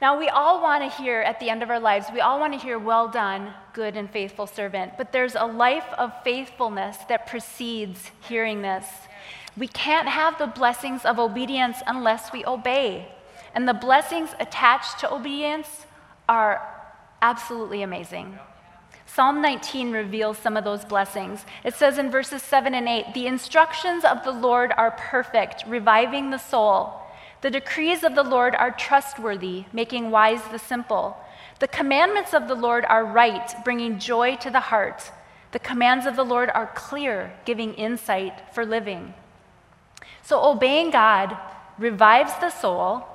Now, 0.00 0.18
we 0.18 0.28
all 0.28 0.62
want 0.62 0.82
to 0.82 1.02
hear 1.02 1.22
at 1.22 1.40
the 1.40 1.48
end 1.48 1.62
of 1.62 1.70
our 1.70 1.80
lives, 1.80 2.06
we 2.12 2.20
all 2.20 2.38
want 2.38 2.52
to 2.52 2.58
hear, 2.58 2.78
well 2.78 3.08
done, 3.08 3.52
good 3.72 3.96
and 3.96 4.10
faithful 4.10 4.46
servant. 4.46 4.92
But 4.98 5.10
there's 5.10 5.34
a 5.34 5.44
life 5.46 5.86
of 5.96 6.12
faithfulness 6.22 6.98
that 7.08 7.26
precedes 7.26 8.10
hearing 8.20 8.60
this. 8.62 8.86
We 9.56 9.68
can't 9.68 10.06
have 10.06 10.38
the 10.38 10.48
blessings 10.48 11.06
of 11.06 11.18
obedience 11.18 11.78
unless 11.86 12.30
we 12.30 12.44
obey. 12.44 13.08
And 13.56 13.66
the 13.66 13.72
blessings 13.72 14.34
attached 14.38 15.00
to 15.00 15.12
obedience 15.12 15.86
are 16.28 16.60
absolutely 17.22 17.80
amazing. 17.80 18.38
Psalm 19.06 19.40
19 19.40 19.92
reveals 19.92 20.36
some 20.36 20.58
of 20.58 20.64
those 20.64 20.84
blessings. 20.84 21.46
It 21.64 21.72
says 21.72 21.96
in 21.96 22.10
verses 22.10 22.42
7 22.42 22.74
and 22.74 22.86
8 22.86 23.14
The 23.14 23.26
instructions 23.26 24.04
of 24.04 24.24
the 24.24 24.32
Lord 24.32 24.74
are 24.76 24.90
perfect, 24.90 25.64
reviving 25.66 26.28
the 26.28 26.38
soul. 26.38 27.00
The 27.40 27.50
decrees 27.50 28.04
of 28.04 28.14
the 28.14 28.22
Lord 28.22 28.54
are 28.54 28.72
trustworthy, 28.72 29.64
making 29.72 30.10
wise 30.10 30.42
the 30.52 30.58
simple. 30.58 31.16
The 31.58 31.68
commandments 31.68 32.34
of 32.34 32.48
the 32.48 32.54
Lord 32.54 32.84
are 32.84 33.06
right, 33.06 33.54
bringing 33.64 33.98
joy 33.98 34.36
to 34.36 34.50
the 34.50 34.60
heart. 34.60 35.10
The 35.52 35.60
commands 35.60 36.04
of 36.04 36.14
the 36.14 36.24
Lord 36.24 36.50
are 36.50 36.70
clear, 36.74 37.32
giving 37.46 37.72
insight 37.72 38.52
for 38.54 38.66
living. 38.66 39.14
So, 40.22 40.44
obeying 40.44 40.90
God 40.90 41.38
revives 41.78 42.34
the 42.34 42.50
soul, 42.50 43.06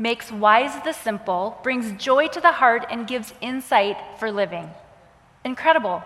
makes 0.00 0.32
wise 0.32 0.82
the 0.82 0.94
simple, 0.94 1.60
brings 1.62 1.92
joy 2.02 2.26
to 2.28 2.40
the 2.40 2.52
heart, 2.52 2.86
and 2.90 3.06
gives 3.06 3.34
insight 3.42 3.98
for 4.18 4.32
living. 4.32 4.70
Incredible. 5.44 6.02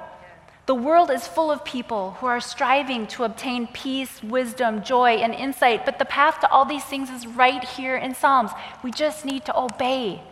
The 0.67 0.75
world 0.75 1.13
is 1.13 1.29
full 1.29 1.53
of 1.53 1.65
people 1.65 2.13
who 2.19 2.27
are 2.27 2.41
striving 2.41 3.07
to 3.09 3.23
obtain 3.23 3.69
peace, 3.69 4.21
wisdom, 4.21 4.83
joy, 4.83 5.17
and 5.17 5.33
insight, 5.33 5.85
but 5.85 6.01
the 6.01 6.05
path 6.05 6.41
to 6.41 6.51
all 6.51 6.65
these 6.65 6.85
things 6.85 7.09
is 7.09 7.27
right 7.27 7.63
here 7.63 7.97
in 7.97 8.17
Psalms. 8.17 8.51
We 8.83 8.91
just 8.91 9.25
need 9.25 9.45
to 9.45 9.57
obey. 9.57 10.23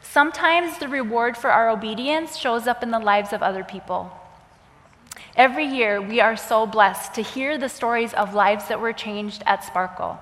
Sometimes 0.00 0.78
the 0.78 0.88
reward 0.88 1.36
for 1.36 1.50
our 1.50 1.68
obedience 1.68 2.36
shows 2.36 2.68
up 2.68 2.84
in 2.84 2.92
the 2.92 2.98
lives 3.00 3.32
of 3.32 3.42
other 3.42 3.64
people. 3.64 4.12
Every 5.34 5.64
year, 5.64 6.00
we 6.00 6.20
are 6.20 6.36
so 6.36 6.64
blessed 6.64 7.14
to 7.14 7.22
hear 7.22 7.58
the 7.58 7.68
stories 7.68 8.12
of 8.14 8.34
lives 8.34 8.68
that 8.68 8.80
were 8.80 8.92
changed 8.92 9.42
at 9.46 9.64
Sparkle. 9.64 10.20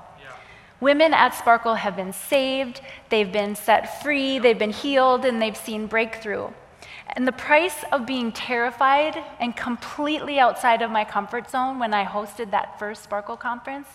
Women 0.81 1.13
at 1.13 1.35
Sparkle 1.35 1.75
have 1.75 1.97
been 1.97 2.13
saved, 2.13 2.81
they've 3.09 3.33
been 3.33 3.57
set 3.57 4.01
free, 4.03 4.39
they've 4.39 4.59
been 4.59 4.71
healed, 4.71 5.25
and 5.25 5.43
they've 5.43 5.57
seen 5.57 5.87
breakthrough. 5.89 6.51
And 7.17 7.27
the 7.27 7.33
price 7.33 7.85
of 7.91 8.07
being 8.07 8.31
terrified 8.31 9.23
and 9.41 9.57
completely 9.57 10.39
outside 10.39 10.83
of 10.83 10.91
my 10.91 11.05
comfort 11.05 11.51
zone 11.51 11.79
when 11.79 11.93
I 11.95 12.05
hosted 12.05 12.53
that 12.53 12.79
first 12.79 13.03
Sparkle 13.03 13.37
conference, 13.37 13.89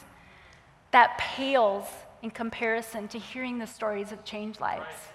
that 0.91 1.17
pales 1.17 1.85
in 2.21 2.31
comparison 2.31 3.07
to 3.09 3.19
hearing 3.19 3.59
the 3.59 3.67
stories 3.67 4.11
of 4.11 4.25
changed 4.25 4.59
lives. 4.59 5.12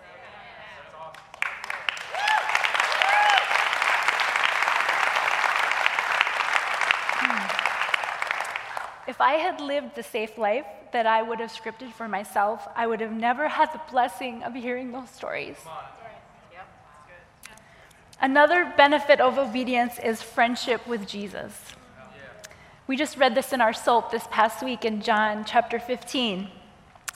If 9.08 9.22
I 9.22 9.36
had 9.36 9.62
lived 9.62 9.94
the 9.94 10.02
safe 10.02 10.36
life 10.36 10.66
that 10.92 11.06
I 11.06 11.22
would 11.22 11.40
have 11.40 11.50
scripted 11.50 11.92
for 11.94 12.06
myself, 12.08 12.68
I 12.76 12.86
would 12.86 13.00
have 13.00 13.10
never 13.10 13.48
had 13.48 13.72
the 13.72 13.80
blessing 13.90 14.42
of 14.42 14.52
hearing 14.54 14.92
those 14.92 15.08
stories. 15.08 15.56
Another 18.20 18.70
benefit 18.76 19.18
of 19.18 19.38
obedience 19.38 19.98
is 19.98 20.20
friendship 20.20 20.86
with 20.86 21.08
Jesus. 21.08 21.54
We 22.86 22.96
just 22.98 23.16
read 23.16 23.34
this 23.34 23.54
in 23.54 23.62
our 23.62 23.72
SOAP 23.72 24.10
this 24.10 24.26
past 24.30 24.62
week 24.62 24.84
in 24.84 25.00
John 25.00 25.46
chapter 25.46 25.78
15. 25.78 26.40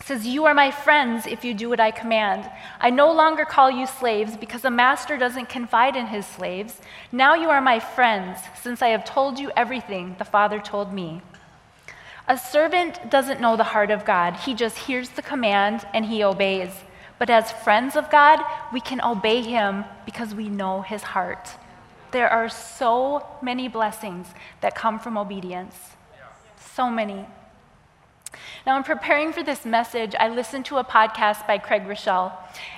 It 0.00 0.06
says, 0.06 0.26
You 0.26 0.46
are 0.46 0.54
my 0.54 0.70
friends 0.70 1.26
if 1.26 1.44
you 1.44 1.52
do 1.52 1.68
what 1.68 1.78
I 1.78 1.90
command. 1.90 2.50
I 2.80 2.88
no 2.88 3.12
longer 3.12 3.44
call 3.44 3.70
you 3.70 3.86
slaves 3.86 4.38
because 4.38 4.64
a 4.64 4.70
master 4.70 5.18
doesn't 5.18 5.50
confide 5.50 5.96
in 5.96 6.06
his 6.06 6.24
slaves. 6.24 6.80
Now 7.12 7.34
you 7.34 7.50
are 7.50 7.60
my 7.60 7.80
friends, 7.80 8.40
since 8.62 8.80
I 8.80 8.88
have 8.88 9.04
told 9.04 9.38
you 9.38 9.50
everything 9.58 10.16
the 10.18 10.24
Father 10.24 10.58
told 10.58 10.94
me. 10.94 11.20
A 12.28 12.38
servant 12.38 13.10
doesn't 13.10 13.40
know 13.40 13.56
the 13.56 13.64
heart 13.64 13.90
of 13.90 14.04
God, 14.04 14.36
he 14.36 14.54
just 14.54 14.78
hears 14.78 15.10
the 15.10 15.22
command 15.22 15.86
and 15.92 16.06
he 16.06 16.22
obeys. 16.22 16.70
But 17.18 17.30
as 17.30 17.52
friends 17.52 17.96
of 17.96 18.10
God, 18.10 18.40
we 18.72 18.80
can 18.80 19.00
obey 19.00 19.42
him 19.42 19.84
because 20.04 20.34
we 20.34 20.48
know 20.48 20.82
his 20.82 21.02
heart. 21.02 21.56
There 22.10 22.28
are 22.28 22.48
so 22.48 23.26
many 23.40 23.68
blessings 23.68 24.28
that 24.60 24.74
come 24.74 24.98
from 24.98 25.16
obedience. 25.16 25.76
So 26.74 26.90
many. 26.90 27.26
Now, 28.66 28.76
in 28.76 28.82
preparing 28.82 29.32
for 29.32 29.42
this 29.42 29.64
message, 29.64 30.14
I 30.18 30.28
listened 30.28 30.64
to 30.66 30.78
a 30.78 30.84
podcast 30.84 31.46
by 31.46 31.58
Craig 31.58 31.84
Groeschel, 31.84 32.32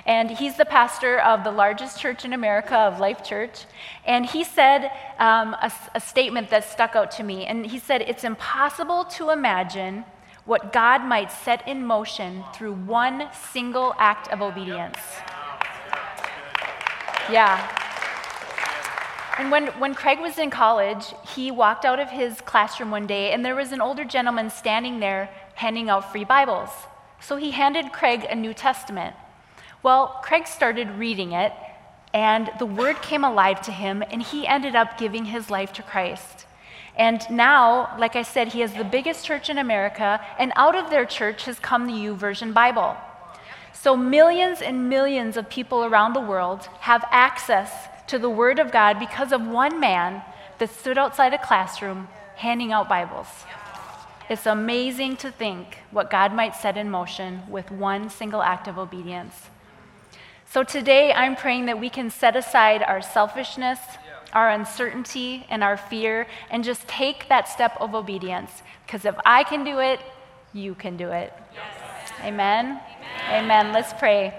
and 0.05 0.31
he's 0.31 0.57
the 0.57 0.65
pastor 0.65 1.19
of 1.19 1.43
the 1.43 1.51
largest 1.51 1.99
church 1.99 2.25
in 2.25 2.33
America, 2.33 2.75
of 2.75 2.99
Life 2.99 3.23
Church. 3.23 3.65
And 4.05 4.25
he 4.25 4.43
said 4.43 4.91
um, 5.19 5.53
a, 5.53 5.71
a 5.93 5.99
statement 5.99 6.49
that 6.49 6.63
stuck 6.63 6.95
out 6.95 7.11
to 7.11 7.23
me. 7.23 7.45
And 7.45 7.65
he 7.65 7.79
said, 7.79 8.01
It's 8.01 8.23
impossible 8.23 9.05
to 9.05 9.29
imagine 9.29 10.05
what 10.45 10.71
God 10.71 11.03
might 11.03 11.31
set 11.31 11.67
in 11.67 11.85
motion 11.85 12.43
through 12.53 12.73
one 12.73 13.27
single 13.51 13.95
act 13.97 14.27
of 14.31 14.41
obedience. 14.41 14.99
Yeah. 17.31 17.81
And 19.37 19.51
when, 19.51 19.67
when 19.79 19.93
Craig 19.95 20.19
was 20.19 20.37
in 20.37 20.49
college, 20.49 21.13
he 21.35 21.51
walked 21.51 21.83
out 21.83 21.99
of 21.99 22.09
his 22.09 22.39
classroom 22.41 22.89
one 22.89 23.05
day, 23.05 23.31
and 23.31 23.43
there 23.43 23.55
was 23.55 23.71
an 23.71 23.81
older 23.81 24.05
gentleman 24.05 24.49
standing 24.49 24.99
there 24.99 25.29
handing 25.55 25.89
out 25.89 26.11
free 26.11 26.23
Bibles. 26.23 26.69
So 27.19 27.37
he 27.37 27.51
handed 27.51 27.91
Craig 27.91 28.25
a 28.29 28.35
New 28.35 28.53
Testament. 28.53 29.15
Well, 29.81 30.19
Craig 30.23 30.47
started 30.47 30.89
reading 30.91 31.31
it, 31.31 31.53
and 32.13 32.49
the 32.59 32.65
word 32.65 33.01
came 33.01 33.23
alive 33.23 33.61
to 33.63 33.71
him, 33.71 34.03
and 34.11 34.21
he 34.21 34.47
ended 34.47 34.75
up 34.75 34.97
giving 34.97 35.25
his 35.25 35.49
life 35.49 35.73
to 35.73 35.83
Christ. 35.83 36.45
And 36.97 37.21
now, 37.29 37.95
like 37.99 38.15
I 38.15 38.21
said, 38.21 38.49
he 38.49 38.61
has 38.61 38.73
the 38.73 38.83
biggest 38.83 39.25
church 39.25 39.49
in 39.49 39.57
America, 39.57 40.21
and 40.39 40.53
out 40.55 40.75
of 40.75 40.89
their 40.89 41.05
church 41.05 41.45
has 41.45 41.59
come 41.59 41.87
the 41.87 41.93
YouVersion 41.93 42.53
Bible. 42.53 42.95
So 43.73 43.97
millions 43.97 44.61
and 44.61 44.89
millions 44.89 45.37
of 45.37 45.49
people 45.49 45.83
around 45.83 46.13
the 46.13 46.21
world 46.21 46.67
have 46.79 47.05
access 47.11 47.71
to 48.07 48.17
the 48.17 48.29
Word 48.29 48.59
of 48.59 48.71
God 48.71 48.97
because 48.99 49.31
of 49.31 49.45
one 49.45 49.79
man 49.79 50.21
that 50.57 50.69
stood 50.69 50.97
outside 50.97 51.33
a 51.33 51.37
classroom 51.37 52.07
handing 52.35 52.71
out 52.71 52.87
Bibles. 52.87 53.27
It's 54.27 54.47
amazing 54.47 55.17
to 55.17 55.31
think 55.31 55.79
what 55.91 56.09
God 56.09 56.33
might 56.33 56.55
set 56.55 56.77
in 56.77 56.89
motion 56.89 57.43
with 57.47 57.69
one 57.69 58.09
single 58.09 58.41
act 58.41 58.67
of 58.67 58.79
obedience. 58.79 59.35
So 60.45 60.63
today, 60.63 61.13
I'm 61.13 61.35
praying 61.35 61.67
that 61.67 61.79
we 61.79 61.89
can 61.89 62.09
set 62.09 62.35
aside 62.35 62.81
our 62.81 63.01
selfishness, 63.01 63.79
our 64.33 64.49
uncertainty, 64.49 65.45
and 65.49 65.63
our 65.63 65.77
fear, 65.77 66.25
and 66.49 66.63
just 66.63 66.87
take 66.87 67.29
that 67.29 67.47
step 67.47 67.77
of 67.79 67.93
obedience. 67.93 68.63
Because 68.85 69.05
if 69.05 69.15
I 69.25 69.43
can 69.43 69.63
do 69.63 69.79
it, 69.79 69.99
you 70.53 70.73
can 70.73 70.97
do 70.97 71.09
it. 71.09 71.31
Yes. 71.53 72.11
Amen? 72.21 72.81
Amen? 73.29 73.43
Amen. 73.43 73.73
Let's 73.73 73.93
pray. 73.93 74.33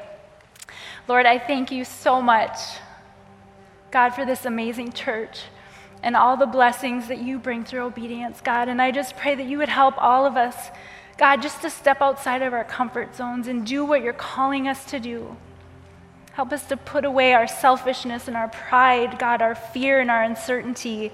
Lord, 1.07 1.27
I 1.27 1.38
thank 1.38 1.70
you 1.70 1.85
so 1.85 2.20
much, 2.20 2.59
God, 3.92 4.11
for 4.11 4.25
this 4.25 4.46
amazing 4.46 4.92
church 4.92 5.42
and 6.07 6.14
all 6.14 6.37
the 6.37 6.47
blessings 6.47 7.09
that 7.09 7.19
you 7.19 7.37
bring 7.37 7.64
through 7.64 7.81
obedience, 7.81 8.40
God. 8.40 8.69
And 8.69 8.81
I 8.81 8.92
just 8.92 9.16
pray 9.16 9.35
that 9.35 9.45
you 9.45 9.59
would 9.59 9.69
help 9.69 9.97
all 9.99 10.25
of 10.25 10.37
us, 10.37 10.55
God, 11.19 11.42
just 11.42 11.62
to 11.62 11.69
step 11.69 12.01
outside 12.01 12.42
of 12.42 12.53
our 12.53 12.62
comfort 12.62 13.16
zones 13.16 13.49
and 13.49 13.66
do 13.66 13.85
what 13.85 14.03
you're 14.03 14.12
calling 14.12 14.69
us 14.69 14.85
to 14.85 15.01
do. 15.01 15.37
Help 16.31 16.53
us 16.53 16.64
to 16.69 16.77
put 16.77 17.05
away 17.05 17.33
our 17.33 17.49
selfishness 17.49 18.29
and 18.29 18.37
our 18.37 18.47
pride, 18.47 19.19
God, 19.19 19.42
our 19.42 19.57
fear 19.57 19.99
and 19.99 20.09
our 20.09 20.23
uncertainty. 20.23 21.11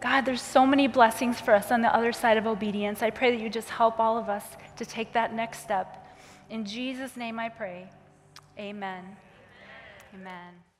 God, 0.00 0.20
there's 0.20 0.40
so 0.40 0.64
many 0.64 0.86
blessings 0.86 1.40
for 1.40 1.54
us 1.54 1.72
on 1.72 1.82
the 1.82 1.92
other 1.92 2.12
side 2.12 2.36
of 2.36 2.46
obedience. 2.46 3.02
I 3.02 3.10
pray 3.10 3.32
that 3.32 3.42
you 3.42 3.50
just 3.50 3.68
help 3.68 3.98
all 3.98 4.16
of 4.16 4.28
us 4.28 4.44
to 4.76 4.84
take 4.84 5.12
that 5.14 5.34
next 5.34 5.58
step. 5.58 6.06
In 6.50 6.64
Jesus' 6.64 7.16
name 7.16 7.40
I 7.40 7.48
pray. 7.48 7.90
Amen. 8.56 9.16
Amen. 10.14 10.20
Amen. 10.20 10.71